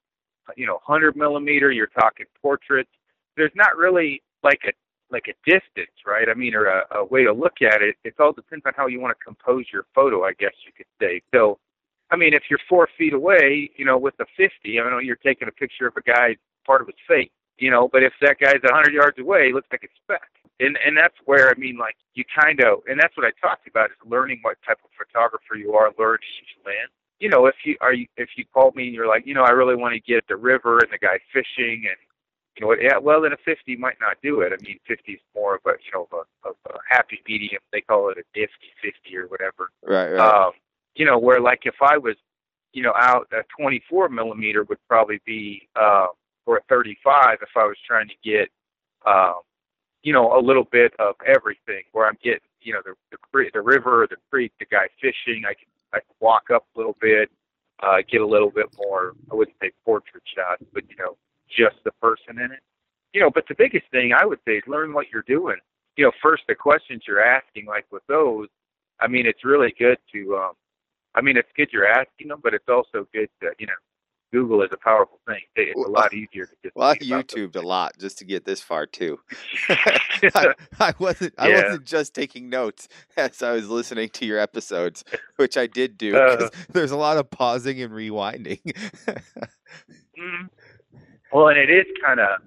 You 0.57 0.65
know, 0.65 0.79
100 0.85 1.15
millimeter, 1.15 1.71
you're 1.71 1.87
talking 1.87 2.25
portraits. 2.41 2.89
There's 3.37 3.51
not 3.55 3.77
really 3.77 4.23
like 4.43 4.61
a 4.67 4.71
like 5.11 5.27
a 5.27 5.49
distance, 5.49 5.95
right? 6.05 6.27
I 6.29 6.33
mean, 6.33 6.55
or 6.55 6.65
a, 6.65 6.83
a 6.97 7.05
way 7.05 7.23
to 7.23 7.33
look 7.33 7.61
at 7.61 7.81
it. 7.81 7.95
It 8.03 8.13
all 8.19 8.33
depends 8.33 8.65
on 8.65 8.73
how 8.75 8.87
you 8.87 8.99
want 8.99 9.17
to 9.17 9.23
compose 9.23 9.65
your 9.71 9.85
photo, 9.95 10.23
I 10.23 10.33
guess 10.33 10.53
you 10.65 10.71
could 10.75 10.85
say. 11.01 11.21
So, 11.33 11.57
I 12.11 12.15
mean, 12.15 12.33
if 12.33 12.43
you're 12.49 12.59
four 12.67 12.87
feet 12.97 13.13
away, 13.13 13.69
you 13.75 13.85
know, 13.85 13.97
with 13.97 14.17
the 14.17 14.25
50, 14.35 14.79
I 14.79 14.89
know 14.89 14.99
you're 14.99 15.15
taking 15.15 15.47
a 15.47 15.51
picture 15.51 15.87
of 15.87 15.93
a 15.97 16.01
guy 16.01 16.37
part 16.65 16.81
of 16.81 16.87
his 16.87 16.95
face, 17.07 17.29
you 17.57 17.69
know, 17.69 17.87
but 17.91 18.03
if 18.03 18.13
that 18.21 18.39
guy's 18.39 18.61
a 18.63 18.73
100 18.73 18.93
yards 18.93 19.19
away, 19.19 19.49
it 19.49 19.55
looks 19.55 19.67
like 19.71 19.83
a 19.83 19.93
speck. 20.03 20.29
And 20.61 20.77
and 20.85 20.97
that's 20.97 21.15
where 21.23 21.49
I 21.49 21.53
mean, 21.57 21.77
like 21.77 21.95
you 22.15 22.25
kind 22.35 22.59
of, 22.61 22.79
and 22.87 22.99
that's 22.99 23.15
what 23.15 23.25
I 23.25 23.31
talked 23.39 23.67
about 23.67 23.91
is 23.91 23.97
learning 24.05 24.39
what 24.41 24.57
type 24.67 24.79
of 24.83 24.89
photographer 24.97 25.55
you 25.55 25.73
are, 25.73 25.91
learning 25.97 26.27
each 26.41 26.65
lens. 26.65 26.91
You 27.19 27.29
know, 27.29 27.45
if 27.45 27.55
you 27.63 27.77
are 27.79 27.93
you 27.93 28.07
if 28.17 28.29
you 28.35 28.43
called 28.53 28.75
me 28.75 28.87
and 28.87 28.93
you're 28.93 29.07
like, 29.07 29.25
you 29.25 29.33
know, 29.33 29.43
I 29.43 29.51
really 29.51 29.75
want 29.75 29.93
to 29.93 30.01
get 30.01 30.27
the 30.27 30.35
river 30.35 30.79
and 30.79 30.91
the 30.91 30.97
guy 30.97 31.19
fishing 31.31 31.85
and 31.87 31.95
you 32.59 32.65
know, 32.65 32.75
yeah, 32.75 32.97
well, 32.97 33.21
then 33.21 33.31
a 33.31 33.37
50 33.37 33.77
might 33.77 33.95
not 34.01 34.17
do 34.21 34.41
it. 34.41 34.51
I 34.51 34.61
mean, 34.61 34.79
50 34.85 35.13
is 35.13 35.19
more 35.33 35.55
of 35.55 35.61
a, 35.65 35.79
you 35.79 35.91
know, 35.93 36.07
of 36.11 36.25
a, 36.43 36.49
of 36.49 36.55
a 36.67 36.77
happy 36.89 37.21
medium. 37.25 37.61
They 37.71 37.79
call 37.79 38.09
it 38.09 38.17
a 38.17 38.23
nifty 38.37 38.73
50 38.81 39.17
or 39.17 39.27
whatever. 39.27 39.71
Right, 39.83 40.11
right. 40.11 40.19
Um, 40.19 40.51
you 40.95 41.05
know, 41.05 41.17
where 41.17 41.39
like 41.39 41.61
if 41.63 41.75
I 41.81 41.97
was, 41.97 42.15
you 42.73 42.83
know, 42.83 42.93
out 42.95 43.27
a 43.31 43.41
24 43.59 44.09
millimeter 44.09 44.63
would 44.63 44.77
probably 44.87 45.19
be, 45.25 45.67
uh, 45.75 46.07
or 46.45 46.57
a 46.57 46.61
35 46.69 47.39
if 47.41 47.49
I 47.55 47.65
was 47.65 47.77
trying 47.87 48.07
to 48.07 48.15
get, 48.23 48.49
um, 49.05 49.41
you 50.03 50.13
know, 50.13 50.37
a 50.37 50.41
little 50.41 50.65
bit 50.71 50.93
of 50.99 51.15
everything 51.25 51.83
where 51.91 52.07
I'm 52.07 52.17
getting, 52.23 52.39
you 52.61 52.73
know, 52.73 52.81
the, 52.83 52.93
the 53.11 53.17
creek, 53.31 53.53
the 53.53 53.61
river, 53.61 54.07
the 54.09 54.17
creek, 54.29 54.51
the 54.59 54.65
guy 54.65 54.87
fishing. 55.01 55.43
I 55.45 55.53
can, 55.53 55.67
I 55.93 55.99
can 55.99 56.15
walk 56.19 56.45
up 56.53 56.65
a 56.75 56.77
little 56.77 56.95
bit, 57.01 57.29
uh, 57.81 57.97
get 58.09 58.21
a 58.21 58.27
little 58.27 58.49
bit 58.49 58.67
more, 58.77 59.13
I 59.31 59.35
wouldn't 59.35 59.57
say 59.61 59.71
portrait 59.85 60.23
shots, 60.35 60.63
but, 60.73 60.83
you 60.89 60.95
know, 60.97 61.17
just 61.49 61.77
the 61.83 61.91
person 62.01 62.39
in 62.39 62.51
it. 62.51 62.59
You 63.13 63.21
know, 63.21 63.31
but 63.33 63.45
the 63.47 63.55
biggest 63.55 63.85
thing 63.91 64.11
I 64.13 64.25
would 64.25 64.39
say 64.45 64.57
is 64.57 64.63
learn 64.67 64.93
what 64.93 65.07
you're 65.11 65.23
doing. 65.23 65.57
You 65.97 66.05
know, 66.05 66.11
first 66.21 66.43
the 66.47 66.55
questions 66.55 67.03
you're 67.07 67.23
asking, 67.23 67.65
like 67.65 67.85
with 67.91 68.03
those, 68.07 68.47
I 68.99 69.07
mean, 69.07 69.25
it's 69.25 69.43
really 69.43 69.73
good 69.77 69.97
to, 70.13 70.37
um, 70.37 70.53
I 71.15 71.21
mean, 71.21 71.37
it's 71.37 71.49
good 71.55 71.69
you're 71.71 71.87
asking 71.87 72.27
them, 72.29 72.39
but 72.43 72.53
it's 72.53 72.67
also 72.67 73.07
good 73.13 73.29
to, 73.41 73.51
you 73.57 73.67
know, 73.67 73.73
Google 74.31 74.61
is 74.61 74.69
a 74.71 74.77
powerful 74.77 75.19
thing. 75.27 75.41
It's 75.55 75.75
a 75.75 75.89
lot 75.89 76.13
easier 76.13 76.45
to 76.45 76.53
just. 76.63 76.75
Well, 76.75 76.89
I 76.89 76.97
YouTubed 76.97 77.55
a 77.55 77.61
lot 77.61 77.97
just 77.97 78.19
to 78.19 78.25
get 78.25 78.45
this 78.45 78.61
far 78.61 78.85
too. 78.85 79.19
I, 79.69 80.53
I, 80.79 80.93
wasn't. 80.99 81.33
I 81.37 81.51
wasn't 81.51 81.85
just 81.85 82.13
taking 82.13 82.49
notes 82.49 82.87
as 83.17 83.41
I 83.41 83.53
was 83.53 83.69
listening 83.69 84.09
to 84.09 84.25
your 84.25 84.37
episodes, 84.37 85.03
which 85.37 85.57
I 85.57 85.67
did 85.67 85.97
do. 85.97 86.15
Uh, 86.15 86.49
there's 86.71 86.91
a 86.91 86.97
lot 86.97 87.17
of 87.17 87.29
pausing 87.31 87.81
and 87.81 87.91
rewinding. 87.91 88.61
mm-hmm. 88.61 90.45
Well, 91.33 91.47
and 91.47 91.57
it 91.57 91.69
is 91.69 91.85
kind 92.03 92.19
of, 92.19 92.39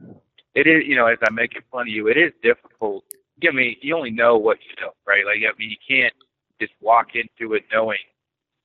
it 0.54 0.66
is, 0.66 0.82
you 0.86 0.96
know, 0.96 1.06
as 1.06 1.18
I'm 1.26 1.34
making 1.34 1.62
fun 1.70 1.82
of 1.82 1.88
you, 1.88 2.08
it 2.08 2.16
is 2.16 2.32
difficult. 2.42 3.04
I 3.44 3.50
mean, 3.50 3.76
you 3.80 3.96
only 3.96 4.10
know 4.10 4.36
what 4.36 4.58
you 4.60 4.84
know, 4.84 4.92
right? 5.06 5.24
Like, 5.24 5.38
I 5.38 5.56
mean, 5.58 5.70
you 5.70 5.76
can't 5.88 6.14
just 6.60 6.72
walk 6.80 7.08
into 7.14 7.54
it 7.54 7.64
knowing, 7.72 7.98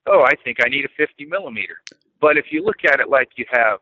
oh, 0.08 0.24
I 0.24 0.36
think 0.44 0.58
I 0.64 0.70
need 0.70 0.86
a 0.86 0.90
50 0.98 1.26
millimeter. 1.26 1.78
But 2.20 2.38
if 2.38 2.46
you 2.52 2.64
look 2.64 2.84
at 2.86 3.00
it 3.00 3.10
like 3.10 3.30
you 3.36 3.46
have, 3.52 3.80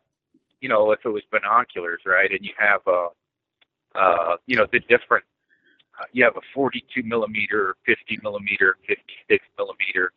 you 0.61 0.69
know, 0.69 0.91
if 0.91 0.99
it 1.05 1.09
was 1.09 1.23
binoculars, 1.31 2.01
right, 2.05 2.29
and 2.31 2.39
you 2.41 2.51
have 2.57 2.81
a, 2.87 3.07
uh, 3.95 4.35
you 4.45 4.57
know, 4.57 4.65
the 4.71 4.79
different, 4.81 5.23
uh, 5.99 6.05
you 6.11 6.23
have 6.23 6.35
a 6.35 6.41
42 6.53 7.03
millimeter, 7.03 7.75
50 7.85 8.19
millimeter, 8.23 8.77
56 8.87 9.45
millimeter, 9.57 10.11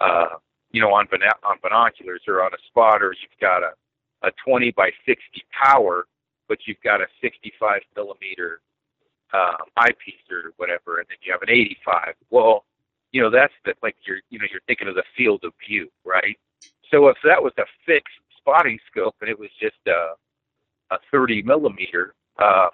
uh, 0.00 0.36
you 0.72 0.80
know, 0.80 0.92
on, 0.92 1.06
bin- 1.10 1.22
on 1.44 1.56
binoculars 1.62 2.22
or 2.26 2.42
on 2.42 2.52
a 2.52 2.58
spotter, 2.68 3.14
you've 3.20 3.40
got 3.40 3.62
a 3.62 3.70
a 4.22 4.30
20 4.44 4.72
by 4.72 4.90
60 5.06 5.20
power, 5.50 6.06
but 6.48 6.58
you've 6.66 6.80
got 6.82 7.00
a 7.00 7.06
65 7.20 7.80
millimeter 7.96 8.60
um, 9.32 9.66
eyepiece 9.76 10.26
or 10.30 10.52
whatever, 10.56 10.98
and 10.98 11.06
then 11.08 11.16
you 11.22 11.32
have 11.32 11.42
an 11.42 11.50
85. 11.50 12.14
Well, 12.30 12.64
you 13.12 13.22
know 13.22 13.30
that's 13.30 13.54
the, 13.64 13.74
like 13.82 13.96
you're 14.06 14.18
you 14.30 14.38
know 14.38 14.46
you're 14.50 14.60
thinking 14.66 14.88
of 14.88 14.94
the 14.94 15.04
field 15.16 15.42
of 15.44 15.52
view, 15.68 15.88
right? 16.04 16.38
So 16.90 17.08
if 17.08 17.16
that 17.24 17.42
was 17.42 17.52
a 17.58 17.64
fixed 17.86 18.14
spotting 18.38 18.78
scope 18.90 19.16
and 19.20 19.30
it 19.30 19.38
was 19.38 19.50
just 19.60 19.76
a 19.88 20.14
a 20.90 20.98
30 21.12 21.42
millimeter, 21.42 22.14
uh, 22.38 22.68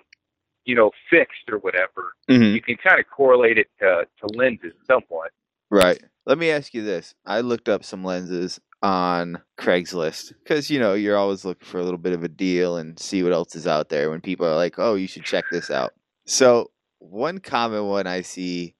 you 0.64 0.74
know, 0.74 0.90
fixed 1.10 1.48
or 1.50 1.58
whatever, 1.58 2.14
Mhm. 2.28 2.54
you 2.54 2.60
can 2.62 2.76
kind 2.76 3.00
of 3.00 3.06
correlate 3.10 3.58
it 3.58 3.68
to, 3.80 4.06
to 4.20 4.26
lenses 4.36 4.74
somewhat. 4.86 5.32
Right. 5.70 6.02
Let 6.26 6.38
me 6.38 6.50
ask 6.50 6.74
you 6.74 6.82
this. 6.84 7.14
I 7.26 7.40
looked 7.40 7.68
up 7.68 7.84
some 7.84 8.04
lenses 8.04 8.60
on 8.82 9.42
Craigslist 9.58 10.34
because, 10.42 10.70
you 10.70 10.78
know, 10.80 10.94
you're 10.94 11.16
always 11.16 11.44
looking 11.44 11.66
for 11.66 11.78
a 11.78 11.84
little 11.84 11.98
bit 11.98 12.12
of 12.14 12.24
a 12.24 12.28
deal 12.28 12.76
and 12.76 12.98
see 12.98 13.22
what 13.22 13.32
else 13.32 13.56
is 13.56 13.66
out 13.66 13.88
there 13.90 14.10
when 14.10 14.20
people 14.20 14.46
are 14.46 14.56
like, 14.56 14.78
oh, 14.78 14.94
you 14.94 15.08
should 15.08 15.24
check 15.24 15.44
this 15.50 15.70
out. 15.70 15.94
So, 16.26 16.70
one 17.00 17.38
common 17.38 17.86
one 17.86 18.06
I 18.06 18.22
see 18.22 18.74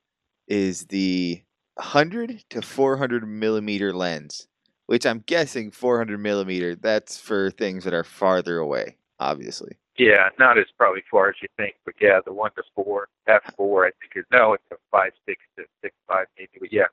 is 0.48 0.86
the 0.86 1.42
100 1.76 2.44
to 2.50 2.62
400 2.62 3.28
millimeter 3.28 3.92
lens, 3.92 4.48
which 4.86 5.06
I'm 5.06 5.20
guessing 5.26 5.70
400 5.70 6.18
millimeter, 6.18 6.74
that's 6.74 7.18
for 7.18 7.50
things 7.50 7.84
that 7.84 7.94
are 7.94 8.04
farther 8.04 8.58
away, 8.58 8.96
obviously. 9.20 9.76
Yeah, 9.98 10.28
not 10.38 10.58
as 10.58 10.66
probably 10.76 11.02
far 11.10 11.28
as 11.30 11.36
you 11.40 11.48
think, 11.56 11.74
but 11.84 11.94
yeah, 12.00 12.20
the 12.24 12.32
one 12.32 12.50
to 12.56 12.62
four, 12.74 13.08
F 13.28 13.54
four, 13.56 13.86
I 13.86 13.90
think 14.00 14.12
is 14.14 14.24
no, 14.30 14.52
it's 14.52 14.64
a 14.70 14.76
five 14.90 15.12
six 15.26 15.40
to 15.56 15.64
six 15.82 15.94
five 16.06 16.26
maybe, 16.38 16.50
but 16.60 16.72
yeah. 16.72 16.86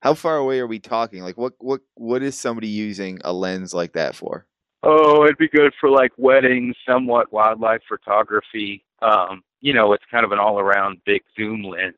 How 0.00 0.14
far 0.14 0.36
away 0.36 0.60
are 0.60 0.66
we 0.66 0.78
talking? 0.78 1.22
Like, 1.22 1.36
what, 1.36 1.54
what, 1.58 1.80
what 1.94 2.22
is 2.22 2.38
somebody 2.38 2.68
using 2.68 3.18
a 3.24 3.32
lens 3.32 3.74
like 3.74 3.92
that 3.94 4.14
for? 4.14 4.46
Oh, 4.82 5.24
it'd 5.24 5.38
be 5.38 5.48
good 5.48 5.72
for 5.80 5.90
like 5.90 6.12
weddings, 6.16 6.76
somewhat 6.88 7.32
wildlife 7.32 7.80
photography. 7.88 8.84
Um, 9.02 9.42
you 9.60 9.74
know, 9.74 9.92
it's 9.94 10.04
kind 10.10 10.24
of 10.24 10.32
an 10.32 10.38
all 10.38 10.60
around 10.60 10.98
big 11.04 11.22
zoom 11.36 11.62
lens. 11.62 11.94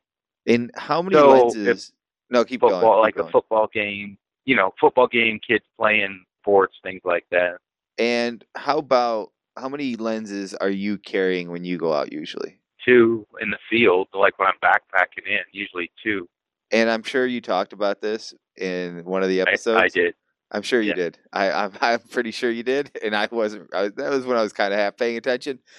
And 0.47 0.71
how 0.75 1.01
many 1.01 1.15
So, 1.15 1.35
if 1.35 1.55
lenses? 1.55 1.91
No, 2.29 2.45
keep 2.45 2.61
Football, 2.61 2.81
going. 2.81 3.01
like 3.01 3.15
keep 3.15 3.25
a 3.25 3.31
football 3.31 3.67
game, 3.73 4.17
you 4.45 4.55
know, 4.55 4.73
football 4.79 5.07
game, 5.07 5.39
kids 5.45 5.65
playing 5.77 6.23
sports, 6.41 6.75
things 6.83 7.01
like 7.03 7.25
that. 7.31 7.57
And 7.97 8.43
how 8.55 8.77
about 8.77 9.31
how 9.57 9.67
many 9.69 9.95
lenses 9.95 10.53
are 10.53 10.69
you 10.69 10.97
carrying 10.97 11.51
when 11.51 11.63
you 11.65 11.77
go 11.77 11.93
out 11.93 12.13
usually? 12.13 12.59
Two 12.85 13.25
in 13.41 13.49
the 13.49 13.57
field, 13.69 14.07
like 14.13 14.37
when 14.39 14.47
I'm 14.47 14.53
backpacking 14.63 15.27
in, 15.27 15.39
usually 15.51 15.91
two. 16.01 16.29
And 16.71 16.89
I'm 16.89 17.03
sure 17.03 17.25
you 17.25 17.41
talked 17.41 17.73
about 17.73 17.99
this 18.01 18.33
in 18.55 19.03
one 19.05 19.23
of 19.23 19.29
the 19.29 19.41
I, 19.41 19.43
episodes. 19.43 19.81
I 19.81 19.87
did. 19.89 20.13
I'm 20.51 20.61
sure 20.61 20.81
you 20.81 20.89
Yeah. 20.89 20.95
did. 20.95 21.17
I, 21.33 21.51
I'm, 21.51 21.71
I'm 21.81 21.99
pretty 21.99 22.31
sure 22.31 22.49
you 22.51 22.63
did, 22.63 22.91
and 23.03 23.15
I 23.15 23.27
wasn't. 23.31 23.73
I, 23.73 23.89
that 23.89 24.09
was 24.11 24.25
when 24.25 24.37
I 24.37 24.41
was 24.41 24.53
kind 24.53 24.73
of 24.73 24.79
half 24.79 24.97
paying 24.97 25.17
attention. 25.17 25.59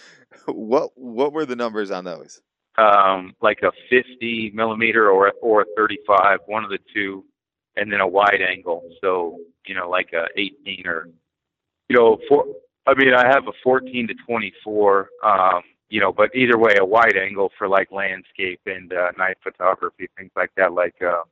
What 0.47 0.91
What 0.95 1.33
were 1.33 1.45
the 1.45 1.57
numbers 1.57 1.91
on 1.91 2.05
those? 2.05 2.41
Um, 2.81 3.35
like 3.41 3.61
a 3.63 3.73
50 3.91 4.53
millimeter 4.55 5.11
or 5.11 5.33
or 5.43 5.63
a 5.63 5.65
35, 5.77 6.39
one 6.47 6.65
of 6.65 6.71
the 6.71 6.79
two, 6.95 7.25
and 7.77 7.93
then 7.93 8.01
a 8.01 8.07
wide 8.09 8.41
angle. 8.47 8.83
So 9.01 9.39
you 9.67 9.75
know, 9.75 9.89
like 9.89 10.13
a 10.13 10.27
18 10.37 10.87
or 10.87 11.09
you 11.89 11.97
know, 11.97 12.19
four. 12.29 12.45
I 12.87 12.95
mean, 12.95 13.13
I 13.15 13.27
have 13.27 13.47
a 13.47 13.53
14 13.63 14.09
to 14.09 14.15
24. 14.27 15.09
Um, 15.23 15.63
you 15.91 16.01
know, 16.01 16.13
but 16.13 16.35
either 16.35 16.57
way, 16.57 16.75
a 16.79 16.85
wide 16.85 17.17
angle 17.17 17.51
for 17.59 17.69
like 17.69 17.91
landscape 17.93 18.61
and 18.67 18.93
uh, 18.93 19.11
night 19.19 19.37
photography, 19.43 20.09
things 20.17 20.31
like 20.37 20.51
that. 20.57 20.73
Like 20.73 20.95
uh, 21.03 21.23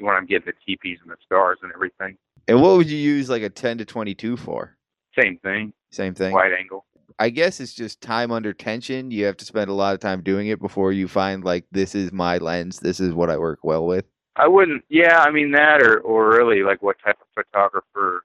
when 0.00 0.14
I'm 0.14 0.26
getting 0.26 0.46
the 0.46 0.52
teepees 0.64 0.98
and 1.02 1.10
the 1.10 1.16
stars 1.24 1.58
and 1.62 1.72
everything. 1.72 2.16
And 2.48 2.62
what 2.62 2.76
would 2.76 2.90
you 2.90 2.98
use 2.98 3.28
like 3.28 3.42
a 3.42 3.48
10 3.48 3.78
to 3.78 3.84
22 3.84 4.36
for? 4.36 4.76
Same 5.18 5.38
thing, 5.38 5.72
Same 5.90 6.14
thing. 6.14 6.32
wide 6.32 6.52
angle. 6.52 6.84
I 7.18 7.30
guess 7.30 7.60
it's 7.60 7.72
just 7.74 8.00
time 8.00 8.30
under 8.30 8.52
tension. 8.52 9.10
You 9.10 9.24
have 9.24 9.36
to 9.38 9.44
spend 9.44 9.70
a 9.70 9.74
lot 9.74 9.94
of 9.94 10.00
time 10.00 10.22
doing 10.22 10.48
it 10.48 10.60
before 10.60 10.92
you 10.92 11.08
find 11.08 11.44
like 11.44 11.64
this 11.72 11.94
is 11.94 12.12
my 12.12 12.38
lens. 12.38 12.80
This 12.80 13.00
is 13.00 13.14
what 13.14 13.30
I 13.30 13.38
work 13.38 13.60
well 13.62 13.86
with. 13.86 14.04
I 14.36 14.46
wouldn't. 14.48 14.84
Yeah, 14.90 15.20
I 15.20 15.30
mean 15.30 15.50
that, 15.52 15.82
or 15.82 16.00
or 16.00 16.28
really 16.28 16.62
like 16.62 16.82
what 16.82 16.96
type 17.02 17.16
of 17.20 17.26
photographer 17.44 18.22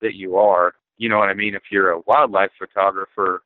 that 0.00 0.14
you 0.14 0.36
are. 0.36 0.74
You 0.96 1.08
know 1.08 1.18
what 1.18 1.28
I 1.28 1.34
mean? 1.34 1.54
If 1.54 1.64
you're 1.70 1.90
a 1.90 2.00
wildlife 2.06 2.50
photographer, 2.58 3.42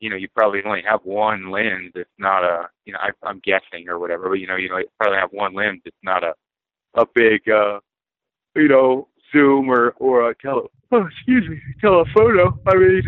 you 0.00 0.08
know 0.08 0.16
you 0.16 0.28
probably 0.34 0.62
only 0.64 0.82
have 0.88 1.00
one 1.04 1.50
lens. 1.50 1.92
It's 1.94 2.08
not 2.18 2.42
a, 2.44 2.70
you 2.86 2.94
know, 2.94 2.98
I, 3.00 3.10
I'm 3.22 3.40
guessing 3.40 3.88
or 3.88 3.98
whatever. 3.98 4.30
But 4.30 4.38
you 4.38 4.46
know, 4.46 4.56
you 4.56 4.70
know, 4.70 4.80
probably 4.98 5.18
have 5.18 5.32
one 5.32 5.52
lens. 5.54 5.82
It's 5.84 5.96
not 6.02 6.24
a 6.24 6.32
a 6.94 7.04
big, 7.14 7.48
uh, 7.48 7.80
you 8.56 8.68
know, 8.68 9.08
zoom 9.32 9.68
or 9.70 9.90
or 9.98 10.30
a 10.30 10.34
tele. 10.34 10.68
Oh, 10.92 11.06
excuse 11.06 11.48
me, 11.48 11.60
telephoto. 11.80 12.58
I 12.66 12.74
mean, 12.74 13.02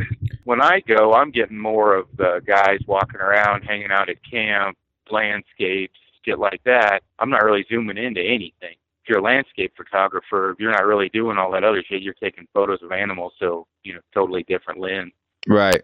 when 0.44 0.60
I 0.60 0.80
go, 0.86 1.14
I'm 1.14 1.30
getting 1.30 1.58
more 1.58 1.96
of 1.96 2.06
the 2.16 2.40
guys 2.46 2.78
walking 2.86 3.20
around, 3.20 3.62
hanging 3.62 3.90
out 3.90 4.08
at 4.08 4.18
camp, 4.28 4.76
landscapes, 5.10 5.98
shit 6.24 6.38
like 6.38 6.62
that. 6.64 7.02
I'm 7.18 7.30
not 7.30 7.42
really 7.42 7.64
zooming 7.68 7.98
into 7.98 8.20
anything. 8.20 8.76
If 9.02 9.08
you're 9.08 9.18
a 9.18 9.22
landscape 9.22 9.72
photographer, 9.76 10.54
you're 10.60 10.70
not 10.70 10.86
really 10.86 11.08
doing 11.08 11.38
all 11.38 11.50
that 11.52 11.64
other 11.64 11.82
shit. 11.84 12.02
You're 12.02 12.14
taking 12.14 12.46
photos 12.54 12.82
of 12.82 12.92
animals, 12.92 13.32
so 13.40 13.66
you 13.82 13.94
know, 13.94 14.00
totally 14.14 14.44
different 14.44 14.80
lens. 14.80 15.12
Right. 15.48 15.82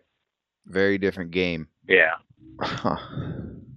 Very 0.66 0.99
different 0.99 1.30
game. 1.33 1.68
Yeah. 1.88 2.14
Huh. 2.61 2.97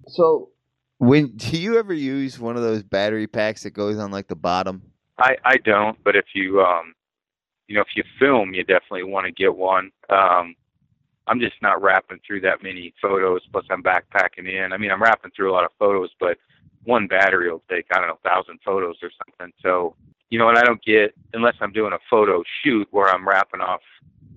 So, 0.08 0.50
when 0.98 1.38
do 1.38 1.56
you 1.58 1.80
ever 1.80 1.94
use 1.94 2.38
one 2.38 2.58
of 2.58 2.64
those 2.64 2.84
battery 2.84 3.28
packs 3.28 3.64
that 3.64 3.70
goes 3.70 3.98
on 3.98 4.12
like 4.12 4.28
the 4.28 4.36
bottom? 4.36 4.82
I 5.22 5.38
I 5.46 5.58
don't, 5.58 5.98
but 6.04 6.16
if 6.16 6.26
you 6.34 6.62
um 6.62 6.94
you 7.68 7.76
know, 7.76 7.82
if 7.82 7.96
you 7.96 8.04
film, 8.20 8.54
you 8.54 8.64
definitely 8.64 9.04
want 9.04 9.26
to 9.26 9.32
get 9.32 9.56
one. 9.56 9.92
Um 10.10 10.56
I'm 11.28 11.40
just 11.40 11.62
not 11.62 11.82
wrapping 11.82 12.20
through 12.26 12.42
that 12.42 12.64
many 12.64 12.94
photos, 13.02 13.42
plus 13.52 13.66
I'm 13.70 13.84
backpacking 13.84 14.50
in. 14.50 14.74
I 14.74 14.78
mean, 14.78 14.92
I'm 14.92 15.02
wrapping 15.02 15.32
through 15.36 15.52
a 15.52 15.54
lot 15.54 15.64
of 15.64 15.72
photos, 15.80 16.10
but 16.20 16.38
one 16.84 17.08
battery 17.08 17.52
will 17.52 17.64
take, 17.70 17.86
I 17.94 18.00
don't 18.00 18.08
know, 18.08 18.18
a 18.24 18.30
thousand 18.30 18.60
photos 18.66 18.98
or 19.04 19.12
something. 19.26 19.54
So, 19.62 19.96
you 20.30 20.40
know, 20.40 20.50
and 20.50 20.58
I 20.58 20.64
don't 20.64 20.84
get, 20.84 21.14
unless 21.34 21.56
I'm 21.62 21.72
doing 21.72 21.94
a 21.94 22.00
photo 22.10 22.44
shoot 22.64 22.88
where 22.92 23.08
I'm 23.10 23.28
wrapping 23.28 23.62
off, 23.62 23.82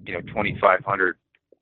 you 0.06 0.12
know, 0.12 0.20
2,500, 0.20 1.16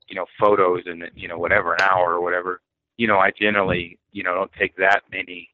you 0.08 0.16
know, 0.16 0.26
photos 0.40 0.82
in, 0.86 1.04
you 1.14 1.28
know, 1.28 1.38
whatever, 1.38 1.74
an 1.74 1.82
hour 1.82 2.14
or 2.14 2.20
whatever, 2.20 2.60
you 2.96 3.06
know, 3.06 3.18
I 3.18 3.30
generally, 3.30 3.98
you 4.12 4.24
know, 4.24 4.34
don't 4.34 4.52
take 4.58 4.76
that 4.76 5.02
many, 5.12 5.48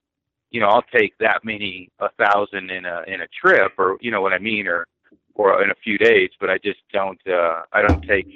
you 0.50 0.60
know, 0.60 0.68
I'll 0.68 0.84
take 0.94 1.16
that 1.18 1.44
many, 1.44 1.90
a 2.00 2.08
thousand 2.18 2.70
in 2.70 2.84
a, 2.84 3.02
in 3.06 3.20
a 3.22 3.28
trip 3.28 3.72
or, 3.78 3.98
you 4.00 4.10
know 4.10 4.20
what 4.20 4.32
I 4.32 4.38
mean? 4.38 4.66
Or, 4.66 4.86
or 5.34 5.62
in 5.62 5.70
a 5.70 5.74
few 5.84 5.98
days, 5.98 6.30
but 6.40 6.50
I 6.50 6.58
just 6.58 6.80
don't, 6.92 7.20
uh, 7.26 7.62
I 7.72 7.82
don't 7.82 8.02
take 8.02 8.26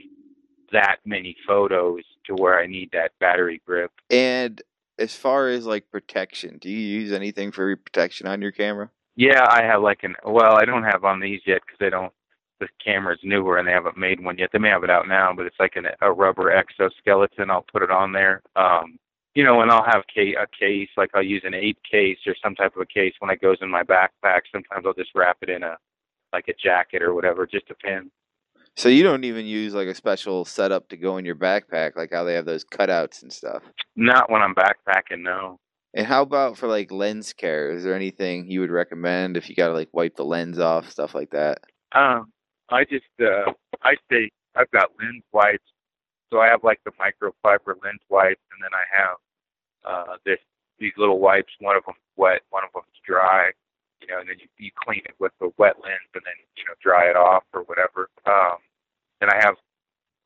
that 0.73 0.97
many 1.04 1.37
photos 1.47 2.02
to 2.26 2.35
where 2.35 2.59
I 2.59 2.66
need 2.66 2.90
that 2.92 3.12
battery 3.21 3.61
grip. 3.66 3.92
And 4.11 4.62
as 4.99 5.14
far 5.14 5.49
as 5.49 5.66
like 5.66 5.90
protection, 5.90 6.59
do 6.59 6.69
you 6.71 7.00
use 7.00 7.12
anything 7.12 7.50
for 7.52 7.75
protection 7.76 8.26
on 8.26 8.42
your 8.42 8.52
camera? 8.52 8.90
Yeah, 9.16 9.45
I 9.49 9.62
have 9.64 9.83
like 9.83 10.04
an 10.04 10.14
well, 10.25 10.57
I 10.57 10.64
don't 10.64 10.85
have 10.85 11.04
on 11.04 11.21
these 11.21 11.40
yet 11.47 11.61
because 11.66 11.78
they 11.78 11.90
don't. 11.90 12.12
The 12.61 12.69
camera's 12.83 13.19
newer 13.25 13.59
and 13.59 13.66
they 13.66 13.73
haven't 13.73 13.99
made 13.99 14.23
one 14.23 14.38
yet. 14.38 14.50
They 14.52 14.59
may 14.61 14.69
have 14.69 14.85
it 14.85 14.90
out 14.90 15.09
now, 15.09 15.33
but 15.37 15.47
it's 15.47 15.59
like 15.59 15.75
an, 15.75 15.87
a 16.00 16.12
rubber 16.12 16.52
exoskeleton. 16.52 17.50
I'll 17.50 17.66
put 17.73 17.83
it 17.83 17.90
on 17.90 18.12
there. 18.12 18.40
Um, 18.54 18.99
you 19.34 19.44
know, 19.44 19.60
and 19.60 19.70
I'll 19.70 19.84
have 19.84 20.02
a 20.08 20.46
case 20.58 20.88
like 20.96 21.10
I'll 21.14 21.22
use 21.22 21.42
an 21.44 21.54
eight 21.54 21.78
case 21.90 22.18
or 22.26 22.34
some 22.42 22.54
type 22.54 22.76
of 22.76 22.82
a 22.82 22.86
case 22.86 23.14
when 23.18 23.30
it 23.30 23.40
goes 23.40 23.58
in 23.60 23.70
my 23.70 23.82
backpack. 23.82 24.40
Sometimes 24.52 24.84
I'll 24.86 24.94
just 24.94 25.10
wrap 25.14 25.38
it 25.42 25.48
in 25.48 25.62
a 25.62 25.76
like 26.32 26.48
a 26.48 26.54
jacket 26.54 27.02
or 27.02 27.14
whatever. 27.14 27.46
Just 27.46 27.68
depends. 27.68 28.10
So 28.76 28.88
you 28.88 29.02
don't 29.02 29.24
even 29.24 29.44
use 29.44 29.74
like 29.74 29.88
a 29.88 29.94
special 29.94 30.44
setup 30.44 30.88
to 30.88 30.96
go 30.96 31.18
in 31.18 31.24
your 31.24 31.34
backpack, 31.34 31.94
like 31.96 32.10
how 32.12 32.24
they 32.24 32.34
have 32.34 32.46
those 32.46 32.64
cutouts 32.64 33.22
and 33.22 33.32
stuff. 33.32 33.62
Not 33.96 34.30
when 34.30 34.40
I'm 34.40 34.54
backpacking, 34.54 35.22
no. 35.22 35.58
And 35.94 36.06
how 36.06 36.22
about 36.22 36.56
for 36.56 36.68
like 36.68 36.90
lens 36.90 37.34
care? 37.34 37.70
Is 37.70 37.84
there 37.84 37.94
anything 37.94 38.50
you 38.50 38.60
would 38.60 38.70
recommend 38.70 39.36
if 39.36 39.50
you 39.50 39.54
gotta 39.54 39.74
like 39.74 39.90
wipe 39.92 40.16
the 40.16 40.24
lens 40.24 40.58
off, 40.58 40.90
stuff 40.90 41.14
like 41.14 41.30
that? 41.30 41.58
Um, 41.94 42.32
I 42.70 42.84
just 42.84 43.04
uh, 43.20 43.52
I 43.82 43.96
stay. 44.06 44.30
I've 44.56 44.70
got 44.70 44.90
lens 44.98 45.22
wipes, 45.32 45.72
so 46.32 46.40
I 46.40 46.48
have 46.48 46.64
like 46.64 46.80
the 46.84 46.92
microfiber 46.92 47.76
lens 47.84 48.00
wipes, 48.08 48.40
and 48.50 48.64
then 48.64 48.72
I 48.72 48.84
have 48.88 49.16
uh, 49.84 50.16
this 50.24 50.38
these 50.80 50.92
little 50.96 51.20
wipes. 51.20 51.52
One 51.60 51.76
of 51.76 51.84
them's 51.84 51.98
wet, 52.16 52.40
one 52.50 52.64
of 52.64 52.70
them's 52.74 52.98
dry. 53.06 53.52
You 54.00 54.08
know, 54.08 54.18
and 54.18 54.28
then 54.28 54.36
you, 54.40 54.48
you 54.58 54.70
clean 54.74 55.02
it 55.04 55.14
with 55.20 55.30
the 55.38 55.52
wet 55.58 55.76
lens, 55.84 56.08
and 56.14 56.22
then 56.24 56.34
you 56.56 56.64
know 56.66 56.74
dry 56.82 57.04
it 57.10 57.16
off 57.16 57.44
or 57.52 57.62
whatever. 57.64 58.08
Um, 58.26 58.56
and 59.20 59.30
I 59.30 59.36
have 59.44 59.56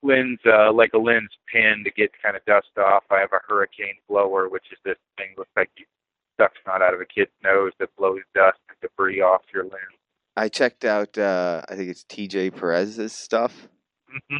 lens 0.02 0.38
uh, 0.46 0.72
like 0.72 0.92
a 0.94 0.98
lens 0.98 1.30
pen 1.52 1.82
to 1.84 1.90
get 1.90 2.10
kind 2.22 2.36
of 2.36 2.44
dust 2.46 2.70
off. 2.78 3.02
I 3.10 3.18
have 3.18 3.32
a 3.32 3.42
hurricane 3.46 3.98
blower, 4.08 4.48
which 4.48 4.66
is 4.70 4.78
this 4.84 4.96
thing 5.18 5.34
looks 5.36 5.50
like 5.56 5.70
you 5.76 5.84
suck 6.40 6.52
snot 6.62 6.82
out 6.82 6.94
of 6.94 7.00
a 7.00 7.04
kid's 7.04 7.32
nose 7.42 7.72
that 7.80 7.94
blows 7.96 8.20
dust 8.34 8.58
and 8.68 8.78
debris 8.80 9.20
off 9.20 9.42
your 9.52 9.64
lens. 9.64 9.98
I 10.36 10.48
checked 10.48 10.84
out 10.84 11.18
uh 11.18 11.62
I 11.68 11.74
think 11.74 11.90
it's 11.90 12.04
TJ 12.04 12.54
Perez's 12.56 13.12
stuff. 13.12 13.68
hmm 14.08 14.38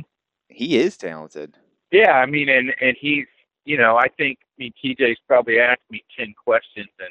He 0.57 0.79
is 0.79 0.97
talented. 0.97 1.59
Yeah, 1.93 2.13
I 2.13 2.25
mean, 2.25 2.49
and 2.49 2.75
and 2.81 2.97
he's, 2.99 3.27
you 3.67 3.77
know, 3.77 3.99
I 3.99 4.09
think, 4.09 4.39
I 4.43 4.55
mean, 4.57 4.73
TJ's 4.83 5.19
probably 5.29 5.61
asked 5.61 5.83
me 5.91 6.03
ten 6.19 6.33
questions 6.33 6.89
in, 6.99 7.09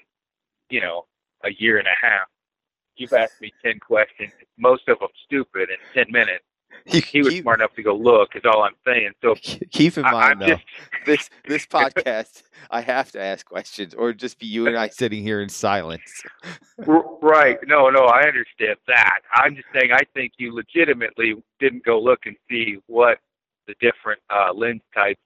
you 0.71 0.81
know, 0.81 1.05
a 1.43 1.51
year 1.59 1.77
and 1.77 1.87
a 1.87 1.93
half. 2.01 2.27
You've 2.95 3.13
asked 3.13 3.39
me 3.41 3.53
ten 3.63 3.79
questions, 3.79 4.31
most 4.57 4.89
of 4.89 4.97
them 4.97 5.09
stupid, 5.27 5.69
in 5.69 5.77
ten 5.93 6.11
minutes. 6.11 6.43
He 6.85 7.21
was 7.21 7.33
keep, 7.33 7.43
smart 7.43 7.59
enough 7.59 7.75
to 7.75 7.83
go 7.83 7.95
look. 7.95 8.35
Is 8.35 8.41
all 8.45 8.63
I'm 8.63 8.73
saying. 8.83 9.11
So 9.21 9.35
keep 9.71 9.95
in 9.95 10.03
mind 10.03 10.41
though, 10.41 10.47
just, 10.47 10.63
this 11.05 11.29
this 11.47 11.65
podcast, 11.67 12.41
I 12.71 12.81
have 12.81 13.11
to 13.11 13.21
ask 13.21 13.45
questions, 13.45 13.93
or 13.93 14.11
just 14.11 14.39
be 14.39 14.47
you 14.47 14.65
and 14.65 14.75
I 14.75 14.89
sitting 14.89 15.21
here 15.21 15.39
in 15.41 15.49
silence. 15.49 16.23
Right. 17.21 17.57
No, 17.65 17.89
no, 17.89 18.01
I 18.01 18.23
understand 18.27 18.77
that. 18.87 19.19
I'm 19.33 19.55
just 19.55 19.67
saying, 19.73 19.91
I 19.91 20.01
think 20.13 20.33
you 20.37 20.53
legitimately 20.53 21.41
didn't 21.59 21.83
go 21.85 21.99
look 21.99 22.19
and 22.25 22.35
see 22.49 22.77
what 22.85 23.17
the 23.67 23.75
different 23.81 24.21
uh, 24.29 24.53
lens 24.53 24.81
types 24.93 25.19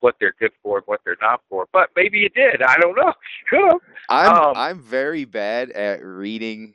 what 0.00 0.16
they're 0.20 0.34
good 0.38 0.52
for 0.62 0.78
and 0.78 0.86
what 0.86 1.00
they're 1.04 1.16
not 1.22 1.40
for. 1.48 1.66
But 1.72 1.88
maybe 1.96 2.18
you 2.18 2.28
did. 2.28 2.62
I 2.62 2.76
don't 2.78 2.96
know. 2.96 3.12
I'm 4.08 4.44
Um, 4.48 4.52
I'm 4.54 4.80
very 4.80 5.24
bad 5.24 5.70
at 5.70 6.04
reading 6.04 6.74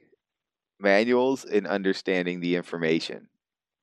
manuals 0.80 1.46
and 1.46 1.68
understanding 1.68 2.40
the 2.40 2.56
information. 2.56 3.28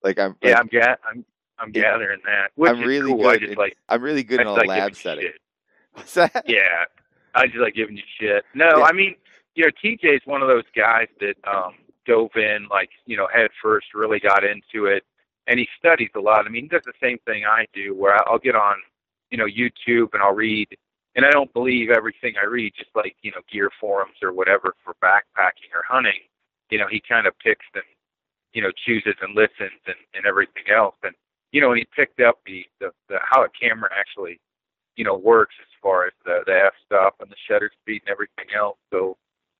Like 0.03 0.19
I'm 0.19 0.35
yeah, 0.41 0.51
like, 0.51 0.59
I'm 0.59 0.67
ga- 0.67 0.95
I'm 1.09 1.25
I'm 1.59 1.71
Yeah. 1.73 1.83
gathering 1.93 2.19
that. 2.25 2.51
Which 2.55 2.69
I'm 2.71 2.81
really 2.83 3.13
cool. 3.13 3.17
Good 3.31 3.43
in- 3.43 3.55
like 3.57 3.77
I'm 3.89 4.01
really 4.01 4.23
good 4.23 4.41
in 4.41 4.47
a 4.47 4.53
like 4.53 4.67
lab 4.67 4.95
setting. 4.95 5.31
What's 5.93 6.13
that? 6.15 6.45
Yeah, 6.45 6.85
I 7.35 7.47
just 7.47 7.59
like 7.59 7.73
giving 7.75 7.97
you 7.97 8.03
shit. 8.19 8.43
No, 8.53 8.65
Yeah. 8.77 8.83
I 8.83 8.91
mean, 8.91 9.15
you 9.55 9.65
know, 9.65 9.71
TJ's 9.83 10.21
one 10.25 10.41
of 10.41 10.47
those 10.47 10.65
guys 10.75 11.07
that 11.19 11.35
um 11.47 11.75
dove 12.05 12.31
in 12.35 12.67
like 12.69 12.89
you 13.05 13.17
know 13.17 13.27
head 13.33 13.49
first, 13.61 13.87
really 13.93 14.19
got 14.19 14.43
into 14.43 14.85
it, 14.87 15.03
and 15.47 15.59
he 15.59 15.67
studies 15.79 16.09
a 16.15 16.19
lot. 16.19 16.45
I 16.45 16.49
mean, 16.49 16.63
he 16.63 16.69
does 16.69 16.83
the 16.85 16.93
same 17.01 17.17
thing 17.25 17.45
I 17.45 17.65
do, 17.73 17.95
where 17.95 18.15
I'll 18.29 18.39
get 18.39 18.55
on, 18.55 18.75
you 19.31 19.37
know, 19.37 19.45
YouTube 19.45 20.09
and 20.13 20.21
I'll 20.21 20.35
read, 20.35 20.67
and 21.15 21.25
I 21.25 21.31
don't 21.31 21.51
believe 21.53 21.89
everything 21.89 22.35
I 22.41 22.45
read, 22.45 22.73
just 22.77 22.91
like 22.95 23.15
you 23.21 23.31
know, 23.31 23.41
gear 23.51 23.69
forums 23.79 24.15
or 24.21 24.33
whatever 24.33 24.75
for 24.83 24.93
backpacking 25.03 25.73
or 25.73 25.83
hunting. 25.87 26.21
You 26.69 26.79
know, 26.79 26.87
he 26.89 27.01
kind 27.07 27.27
of 27.27 27.33
picks 27.39 27.65
and 27.73 27.83
you 28.53 28.61
know 28.61 28.71
chooses 28.85 29.15
and 29.21 29.35
listens 29.35 29.81
and 29.87 29.95
and 30.13 30.25
everything 30.25 30.65
else, 30.73 30.95
and 31.03 31.13
you 31.51 31.61
know, 31.61 31.71
and 31.71 31.79
he 31.79 31.87
picked 31.95 32.19
up 32.19 32.39
the 32.45 32.65
the, 32.79 32.91
the 33.09 33.17
how 33.23 33.43
a 33.43 33.49
camera 33.59 33.89
actually 33.97 34.39
you 34.95 35.05
know 35.05 35.15
works 35.15 35.55
as 35.61 35.67
far 35.81 36.05
as 36.07 36.13
the 36.25 36.41
the 36.45 36.53
f 36.53 36.73
stop 36.85 37.15
and 37.21 37.29
the 37.29 37.35
shutter 37.47 37.71
speed 37.81 38.01
and 38.05 38.11
everything 38.11 38.53
else. 38.55 38.77
So, 38.91 39.17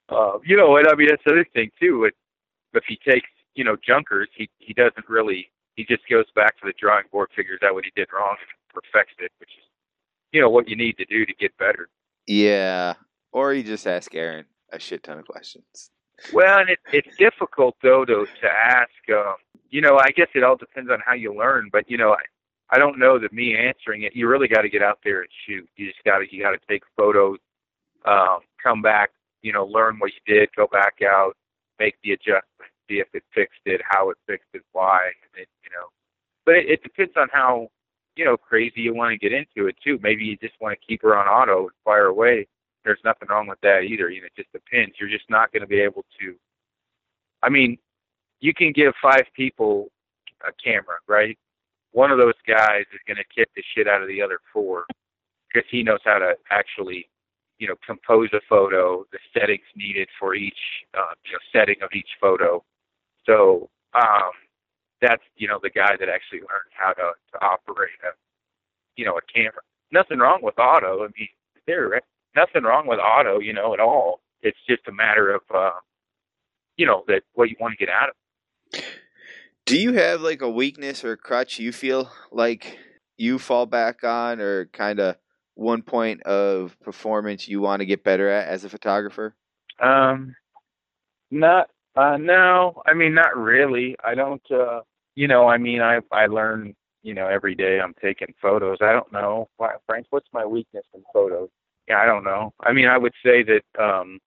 uh, 0.10 0.40
you 0.46 0.58
know, 0.58 0.78
and 0.78 0.88
I 0.88 0.96
mean 0.96 1.08
that's 1.10 1.24
the 1.26 1.32
other 1.32 1.48
thing 1.54 1.72
too. 1.80 2.06
It, 2.06 2.16
if 2.74 2.84
he 2.88 3.00
takes 3.10 3.30
you 3.56 3.64
know 3.64 3.78
junkers, 3.86 4.30
he 4.36 4.50
he 4.60 4.74
doesn't 4.74 5.08
really. 5.08 5.50
He 5.78 5.86
just 5.86 6.02
goes 6.10 6.26
back 6.36 6.60
to 6.60 6.66
the 6.66 6.74
drawing 6.78 7.06
board, 7.12 7.30
figures 7.36 7.60
out 7.64 7.76
what 7.76 7.86
he 7.86 7.92
did 7.96 8.10
wrong, 8.12 8.36
and 8.40 8.84
perfects 8.84 9.14
it, 9.20 9.32
which 9.40 9.52
is 9.58 9.64
you 10.34 10.42
know 10.42 10.50
what 10.50 10.68
you 10.68 10.76
need 10.76 10.98
to 10.98 11.06
do 11.06 11.26
to 11.26 11.34
get 11.36 11.58
better. 11.58 11.88
Yeah. 12.26 12.96
Or 13.32 13.54
you 13.54 13.64
just 13.64 13.88
ask 13.88 14.14
Aron 14.14 14.46
a 14.72 14.80
shit 14.80 15.04
ton 15.04 15.20
of 15.20 15.28
questions. 15.28 15.92
Well, 16.34 16.60
and 16.60 16.70
it, 16.70 16.80
it's 16.92 17.16
difficult 17.18 17.76
though 17.82 18.04
to 18.06 18.26
to 18.42 18.48
ask. 18.48 18.90
Um, 19.10 19.36
you 19.70 19.82
know, 19.82 19.98
I 19.98 20.10
guess 20.12 20.28
it 20.34 20.44
all 20.44 20.56
depends 20.58 20.90
on 20.90 21.00
how 21.06 21.14
you 21.14 21.34
learn. 21.34 21.70
But 21.72 21.90
you 21.90 21.98
know, 21.98 22.14
I 22.14 22.22
I 22.70 22.80
don't 22.80 22.98
know 22.98 23.20
that 23.20 23.32
me 23.32 23.56
answering 23.56 24.04
it. 24.04 24.16
You 24.16 24.28
really 24.28 24.48
got 24.48 24.62
to 24.62 24.70
get 24.70 24.82
out 24.82 25.00
there 25.04 25.22
and 25.22 25.30
shoot. 25.46 25.70
You 25.76 25.88
just 25.88 26.04
got 26.04 26.20
to 26.20 26.26
you 26.30 26.42
got 26.42 26.52
to 26.52 26.60
take 26.68 26.84
photos, 26.98 27.38
um, 28.06 28.40
come 28.62 28.82
back. 28.82 29.12
You 29.44 29.54
know, 29.54 29.66
learn 29.66 30.00
what 30.00 30.12
you 30.12 30.36
did, 30.36 30.50
go 30.56 30.68
back 30.68 30.96
out, 31.06 31.38
make 31.80 31.96
the 32.04 32.14
adjustment, 32.14 32.44
see 32.88 33.00
if 33.00 33.08
it 33.14 33.24
fixed 33.34 33.62
it, 33.66 33.82
how 33.84 34.10
it 34.10 34.18
fixed 34.28 34.50
it, 34.54 34.64
why. 34.72 35.00
And 35.06 35.42
it, 35.42 35.50
you 35.64 35.70
know, 35.72 35.88
but 36.46 36.56
it, 36.56 36.70
it 36.70 36.84
depends 36.84 37.14
on 37.18 37.28
how 37.32 37.70
you 38.16 38.26
know 38.26 38.38
crazy 38.38 38.82
you 38.82 38.94
want 38.94 39.12
to 39.12 39.18
get 39.18 39.34
into 39.34 39.68
it 39.68 39.76
too. 39.84 40.00
Maybe 40.02 40.26
you 40.26 40.38
just 40.38 40.56
want 40.60 40.78
to 40.80 40.88
keep 40.88 41.02
her 41.04 41.16
on 41.16 41.28
auto 41.28 41.64
and 41.64 41.72
fire 41.84 42.08
away 42.08 42.48
there's 42.88 43.00
nothing 43.04 43.28
wrong 43.30 43.48
with 43.48 43.60
that 43.62 43.82
either. 43.82 44.10
You 44.10 44.22
know, 44.22 44.28
it 44.28 44.36
just 44.38 44.52
depends. 44.54 44.96
You're 44.98 45.10
just 45.10 45.30
not 45.30 45.52
going 45.52 45.62
to 45.62 45.68
be 45.68 45.82
able 45.82 46.06
to. 46.22 46.36
I 47.44 47.50
mean, 47.50 47.78
you 48.40 48.54
can 48.54 48.72
give 48.72 48.94
five 49.02 49.26
people 49.36 49.90
a 50.48 50.52
camera, 50.64 50.96
right? 51.06 51.38
One 51.92 52.12
of 52.12 52.18
those 52.18 52.40
guys 52.48 52.86
is 52.94 53.00
going 53.06 53.18
to 53.18 53.26
kick 53.36 53.50
the 53.56 53.64
shit 53.76 53.88
out 53.88 54.02
of 54.02 54.08
the 54.08 54.22
other 54.22 54.40
four 54.54 54.86
because 55.48 55.68
he 55.70 55.84
knows 55.84 56.00
how 56.06 56.18
to 56.20 56.36
actually, 56.50 57.10
you 57.60 57.68
know, 57.68 57.76
compose 57.86 58.30
a 58.34 58.40
photo, 58.48 59.04
the 59.12 59.20
settings 59.38 59.68
needed 59.76 60.08
for 60.18 60.34
each, 60.34 60.58
uh, 60.98 61.14
you 61.26 61.34
know, 61.34 61.40
setting 61.52 61.82
of 61.82 61.90
each 61.94 62.10
photo. 62.22 62.64
So 63.28 63.70
um, 63.94 64.32
that's 65.02 65.22
you 65.36 65.48
know 65.48 65.60
the 65.62 65.70
guy 65.70 65.96
that 66.00 66.10
actually 66.10 66.40
learned 66.40 66.72
how 66.72 66.94
to, 66.94 67.12
to 67.34 67.46
operate 67.46 68.00
a, 68.04 68.16
you 68.96 69.06
know, 69.06 69.18
a 69.18 69.22
camera. 69.34 69.62
Nothing 69.92 70.18
wrong 70.18 70.40
with 70.42 70.58
auto. 70.58 71.04
I 71.04 71.08
mean, 71.18 71.30
there 71.68 72.02
nothing 72.36 72.64
wrong 72.64 72.88
with 72.88 73.00
auto, 73.00 73.40
you 73.40 73.54
know, 73.54 73.74
at 73.74 73.80
all. 73.80 74.22
It's 74.42 74.58
just 74.70 74.88
a 74.88 74.92
matter 74.92 75.34
of, 75.34 75.42
uh, 75.54 75.72
you 76.78 76.86
know, 76.86 77.04
that 77.08 77.24
what 77.34 77.50
you 77.50 77.56
want 77.60 77.78
to 77.78 77.86
get 77.86 77.94
out 77.94 78.10
of. 78.10 78.16
it. 78.74 78.86
Do 79.66 79.78
you 79.78 79.94
have 79.94 80.22
like 80.22 80.42
a 80.42 80.50
weakness 80.50 81.04
or 81.04 81.14
a 81.14 81.18
crutch 81.18 81.60
you 81.60 81.74
feel 81.74 82.10
like 82.32 82.80
you 83.18 83.38
fall 83.40 83.66
back 83.66 84.04
on 84.04 84.40
or 84.40 84.66
kind 84.68 85.00
of 85.00 85.18
one 85.56 85.82
point 85.82 86.22
of 86.24 86.78
performance 86.82 87.48
you 87.48 87.60
want 87.60 87.82
to 87.82 87.86
get 87.86 88.04
better 88.04 88.30
at 88.30 88.48
as 88.48 88.64
a 88.64 88.70
photographer? 88.70 89.36
Um, 89.82 90.36
not, 91.32 91.70
uh, 91.98 92.18
no, 92.18 92.82
I 92.86 92.94
mean, 92.94 93.14
not 93.14 93.36
really. 93.36 93.96
I 94.04 94.16
don't, 94.16 94.42
uh, 94.52 94.82
you 95.16 95.28
know, 95.28 95.48
I 95.48 95.58
mean, 95.58 95.82
I, 95.82 96.00
I 96.12 96.28
learn, 96.28 96.76
you 97.04 97.14
know, 97.14 97.28
every 97.28 97.56
day 97.56 97.80
I'm 97.80 97.96
taking 98.02 98.34
photos. 98.42 98.78
I 98.82 98.94
don't 98.94 99.12
know, 99.12 99.50
Why- 99.58 99.76
Frank, 99.86 100.08
what's 100.12 100.28
my 100.34 100.46
weakness 100.46 100.86
in 100.94 101.04
photos? 101.14 101.50
Yeah, 101.88 102.00
I 102.00 102.06
don't 102.06 102.24
know. 102.24 102.54
I 102.62 102.74
mean, 102.74 102.88
I 102.88 102.98
would 102.98 103.14
say 103.26 103.44
that, 103.44 103.84
um, 103.84 104.20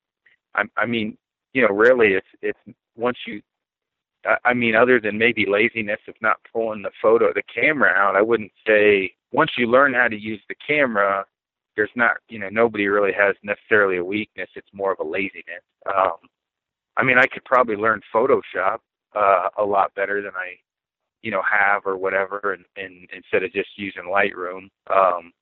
I, 0.55 0.65
I 0.77 0.87
mean, 0.87 1.17
you 1.53 1.63
know, 1.63 1.69
really 1.69 2.15
it's, 2.15 2.27
it's 2.43 2.59
once 2.97 3.19
you, 3.27 3.41
I- 4.27 4.39
I 4.51 4.55
mean, 4.55 4.75
other 4.75 5.01
than 5.01 5.17
maybe 5.19 5.47
laziness 5.47 6.01
of 6.09 6.15
not 6.21 6.39
pulling 6.53 6.83
the 6.83 6.91
photo, 7.01 7.33
the 7.33 7.43
camera 7.55 7.91
out, 7.93 8.17
I 8.17 8.23
wouldn't 8.23 8.53
say 8.67 9.13
once 9.33 9.53
you 9.57 9.67
learn 9.69 9.95
how 9.95 10.09
to 10.09 10.17
use 10.19 10.41
the 10.49 10.57
camera, 10.67 11.25
there's 11.77 11.91
not, 11.95 12.17
you 12.29 12.39
know, 12.41 12.49
nobody 12.51 12.89
really 12.89 13.13
has 13.13 13.37
necessarily 13.45 13.99
a 13.99 14.05
weakness. 14.05 14.49
It's 14.57 14.69
more 14.73 14.93
of 14.93 14.99
a 15.01 15.05
laziness. 15.09 15.63
Um, 15.87 16.17
I 17.01 17.03
mean, 17.03 17.17
I 17.17 17.27
could 17.27 17.45
probably 17.47 17.77
learn 17.77 18.03
Photoshop 18.15 18.79
uh, 19.17 19.49
a 19.59 19.65
lot 19.65 19.95
better 19.95 20.21
than 20.21 20.33
I, 20.37 20.57
you 21.23 21.31
know, 21.31 21.41
have 21.51 21.87
or 21.87 21.97
whatever, 21.97 22.53
and, 22.53 22.65
and 22.77 23.09
instead 23.15 23.43
of 23.43 23.53
just 23.53 23.71
using 23.77 24.03
Lightroom, 24.05 24.69
um, 24.95 25.33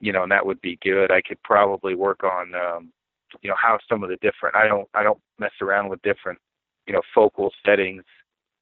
you 0.00 0.12
know, 0.12 0.24
and 0.24 0.32
that 0.32 0.44
would 0.44 0.60
be 0.60 0.78
good. 0.82 1.10
I 1.10 1.22
could 1.26 1.42
probably 1.42 1.94
work 1.94 2.24
on, 2.24 2.54
um, 2.54 2.92
you 3.40 3.48
know, 3.48 3.56
how 3.60 3.78
some 3.88 4.02
of 4.02 4.10
the 4.10 4.16
different. 4.16 4.54
I 4.54 4.68
don't, 4.68 4.86
I 4.92 5.02
don't 5.02 5.18
mess 5.38 5.52
around 5.62 5.88
with 5.88 6.02
different, 6.02 6.38
you 6.86 6.92
know, 6.92 7.02
focal 7.14 7.50
settings 7.64 8.04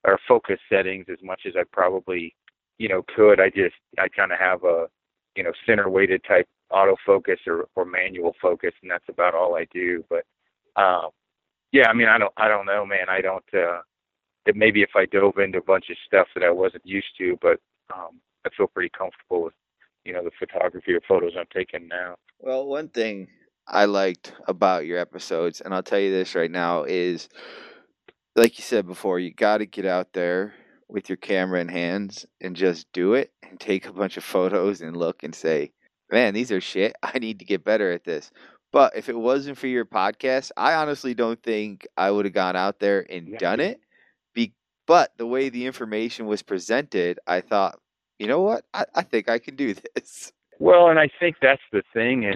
or 0.04 0.16
focus 0.28 0.60
settings 0.70 1.06
as 1.10 1.18
much 1.20 1.40
as 1.46 1.54
I 1.58 1.64
probably, 1.72 2.32
you 2.78 2.88
know, 2.88 3.02
could. 3.16 3.40
I 3.40 3.48
just, 3.48 3.74
I 3.98 4.06
kind 4.08 4.30
of 4.30 4.38
have 4.38 4.62
a, 4.62 4.86
you 5.34 5.42
know, 5.42 5.52
center 5.66 5.88
weighted 5.88 6.22
type 6.22 6.46
autofocus 6.70 7.38
or, 7.48 7.66
or 7.74 7.84
manual 7.84 8.34
focus, 8.40 8.72
and 8.82 8.90
that's 8.90 9.08
about 9.08 9.34
all 9.34 9.56
I 9.56 9.66
do. 9.72 10.04
But, 10.08 10.24
um, 10.80 11.10
yeah, 11.74 11.88
I 11.90 11.94
mean, 11.94 12.08
I 12.08 12.18
don't, 12.18 12.32
I 12.38 12.48
don't 12.48 12.66
know, 12.66 12.86
man. 12.86 13.10
I 13.10 13.20
don't. 13.20 13.44
uh 13.54 13.80
it 14.46 14.56
maybe 14.56 14.82
if 14.82 14.90
I 14.96 15.06
dove 15.06 15.38
into 15.38 15.58
a 15.58 15.62
bunch 15.62 15.86
of 15.90 15.96
stuff 16.06 16.28
that 16.34 16.44
I 16.44 16.50
wasn't 16.50 16.86
used 16.86 17.16
to, 17.18 17.38
but 17.40 17.60
um, 17.94 18.20
I 18.46 18.50
feel 18.56 18.66
pretty 18.66 18.90
comfortable 18.96 19.44
with, 19.44 19.54
you 20.04 20.12
know, 20.12 20.24
the 20.24 20.30
photography 20.38 20.94
or 20.94 21.00
photos 21.08 21.32
I'm 21.38 21.46
taking 21.54 21.88
now. 21.88 22.16
Well, 22.40 22.66
one 22.66 22.88
thing 22.88 23.28
I 23.66 23.86
liked 23.86 24.34
about 24.46 24.86
your 24.86 24.98
episodes, 24.98 25.60
and 25.60 25.74
I'll 25.74 25.82
tell 25.82 26.00
you 26.00 26.10
this 26.10 26.34
right 26.34 26.50
now, 26.50 26.84
is 26.84 27.28
like 28.36 28.58
you 28.58 28.64
said 28.64 28.86
before, 28.86 29.18
you 29.18 29.32
got 29.32 29.58
to 29.58 29.66
get 29.66 29.86
out 29.86 30.12
there 30.12 30.54
with 30.88 31.08
your 31.08 31.16
camera 31.16 31.60
in 31.60 31.68
hands 31.68 32.26
and 32.40 32.56
just 32.56 32.92
do 32.92 33.14
it 33.14 33.32
and 33.48 33.58
take 33.58 33.86
a 33.86 33.92
bunch 33.92 34.16
of 34.16 34.24
photos 34.24 34.82
and 34.82 34.96
look 34.96 35.22
and 35.22 35.34
say, 35.34 35.72
man, 36.10 36.34
these 36.34 36.52
are 36.52 36.60
shit. 36.60 36.94
I 37.02 37.18
need 37.18 37.38
to 37.38 37.46
get 37.46 37.64
better 37.64 37.92
at 37.92 38.04
this. 38.04 38.30
But 38.74 38.96
if 38.96 39.08
it 39.08 39.16
wasn't 39.16 39.56
for 39.56 39.68
your 39.68 39.84
podcast, 39.84 40.50
I 40.56 40.74
honestly 40.74 41.14
don't 41.14 41.40
think 41.40 41.86
I 41.96 42.10
would 42.10 42.24
have 42.24 42.34
gone 42.34 42.56
out 42.56 42.80
there 42.80 43.06
and 43.08 43.28
Yeah. 43.28 43.38
done 43.38 43.60
it. 43.60 43.78
Be- 44.34 44.52
but 44.88 45.16
the 45.16 45.28
way 45.28 45.48
the 45.48 45.64
information 45.64 46.26
was 46.26 46.42
presented, 46.42 47.20
I 47.24 47.40
thought, 47.40 47.78
you 48.18 48.26
know 48.26 48.40
what? 48.40 48.64
I, 48.74 48.84
I 48.96 49.02
think 49.02 49.28
I 49.28 49.38
can 49.38 49.54
do 49.54 49.74
this. 49.94 50.32
Well, 50.58 50.88
and 50.88 50.98
I 50.98 51.08
think 51.20 51.36
that's 51.40 51.62
the 51.70 51.84
thing 51.92 52.24
is 52.24 52.34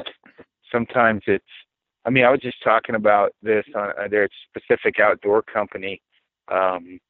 sometimes 0.70 1.22
it's. 1.27 1.44
I 2.05 2.11
mean, 2.11 2.24
I 2.24 2.31
was 2.31 2.40
just 2.40 2.62
talking 2.62 2.94
about 2.94 3.33
this 3.42 3.64
on 3.74 3.90
uh, 3.98 4.07
their 4.09 4.29
specific 4.48 5.01
outdoor 5.01 5.42
company, 5.42 6.01
um, 6.46 7.01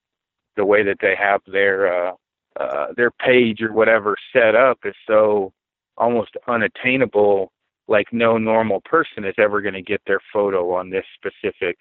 the 0.57 0.65
way 0.65 0.83
that 0.83 0.97
they 1.03 1.15
have 1.15 1.43
their 1.47 2.09
uh, 2.09 2.13
uh, 2.59 2.87
their 2.97 3.11
page 3.11 3.61
or 3.61 3.75
whatever 3.75 4.17
set 4.33 4.55
up 4.55 4.79
is 4.87 4.95
so 5.07 5.53
almost 5.99 6.31
unattainable. 6.47 7.53
Like 7.89 8.13
no 8.13 8.39
normal 8.39 8.81
person 8.83 9.25
is 9.25 9.35
ever 9.39 9.61
going 9.61 9.75
to 9.75 9.83
get 9.83 10.03
their 10.07 10.21
photo 10.33 10.75
on 10.75 10.91
this 10.91 11.07
specific 11.15 11.77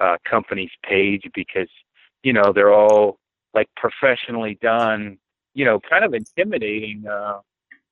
uh, 0.00 0.16
company's 0.28 0.70
page 0.82 1.24
because 1.34 1.68
you 2.22 2.32
know 2.32 2.52
they're 2.54 2.72
all 2.72 3.18
like 3.54 3.68
professionally 3.76 4.58
done. 4.62 5.18
You 5.54 5.64
know, 5.64 5.80
kind 5.80 6.04
of 6.04 6.14
intimidating. 6.14 7.06
Uh, 7.06 7.40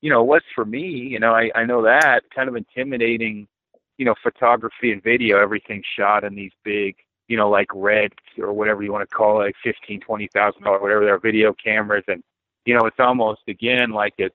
you 0.03 0.11
know, 0.11 0.21
it 0.21 0.27
was 0.27 0.43
for 0.55 0.65
me, 0.65 0.83
you 0.83 1.19
know, 1.19 1.33
I, 1.35 1.51
I 1.55 1.65
know 1.65 1.83
that 1.83 2.21
kind 2.33 2.49
of 2.49 2.55
intimidating, 2.55 3.49
you 3.97 4.05
know, 4.05 4.15
photography 4.23 4.93
and 4.93 5.03
video, 5.03 5.41
everything 5.41 5.83
shot 5.99 6.23
in 6.23 6.35
these 6.35 6.53
big, 6.65 6.95
you 7.29 7.37
know, 7.37 7.49
like 7.49 7.69
red 7.75 8.13
or 8.39 8.53
whatever 8.53 8.83
you 8.83 8.93
want 8.93 9.09
to 9.09 9.17
call 9.17 9.41
it, 9.41 9.47
like 9.47 9.57
fifteen, 9.65 10.01
twenty 10.01 10.29
thousand 10.33 10.63
dollar, 10.63 10.81
whatever 10.81 11.05
their 11.05 11.19
video 11.19 11.55
cameras. 11.55 12.05
And, 12.09 12.23
you 12.67 12.75
know, 12.75 12.87
it's 12.87 13.01
almost 13.01 13.41
again 13.49 13.91
like 13.91 14.15
it's, 14.19 14.35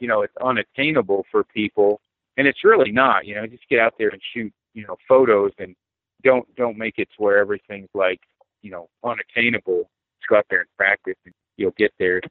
you 0.00 0.08
know, 0.08 0.22
it's 0.22 0.36
unattainable 0.42 1.24
for 1.30 1.44
people. 1.44 2.00
And 2.38 2.46
it's 2.46 2.64
really 2.64 2.90
not, 2.90 3.26
you 3.26 3.34
know, 3.34 3.46
just 3.46 3.68
get 3.68 3.80
out 3.80 3.94
there 3.98 4.08
and 4.08 4.20
shoot, 4.32 4.52
you 4.72 4.86
know, 4.86 4.96
photos 5.06 5.52
and 5.58 5.74
don't 6.24 6.46
don't 6.56 6.78
make 6.78 6.94
it 6.98 7.08
to 7.16 7.22
where 7.22 7.38
everything's 7.38 7.90
like, 7.94 8.20
you 8.62 8.70
know, 8.70 8.88
unattainable. 9.04 9.90
Just 10.20 10.28
go 10.30 10.36
out 10.36 10.46
there 10.48 10.60
and 10.60 10.68
practice 10.76 11.16
and 11.26 11.34
you'll 11.56 11.74
get 11.76 11.92
there. 11.98 12.22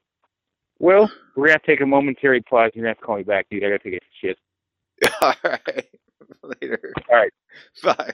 Well, 0.80 1.12
we're 1.36 1.48
gonna 1.48 1.60
take 1.66 1.82
a 1.82 1.86
momentary 1.86 2.42
pause. 2.42 2.72
You're 2.74 2.84
gonna 2.84 2.92
have 2.92 3.00
to 3.00 3.06
call 3.06 3.18
me 3.18 3.24
back, 3.24 3.48
dude. 3.52 3.64
I 3.64 3.70
gotta 3.70 3.84
take 3.84 3.94
a 3.94 4.00
shit. 4.22 4.38
All 5.22 5.34
right. 5.44 5.86
Later. 6.62 6.94
All 7.10 7.16
right. 7.16 7.34
Bye. 7.84 8.14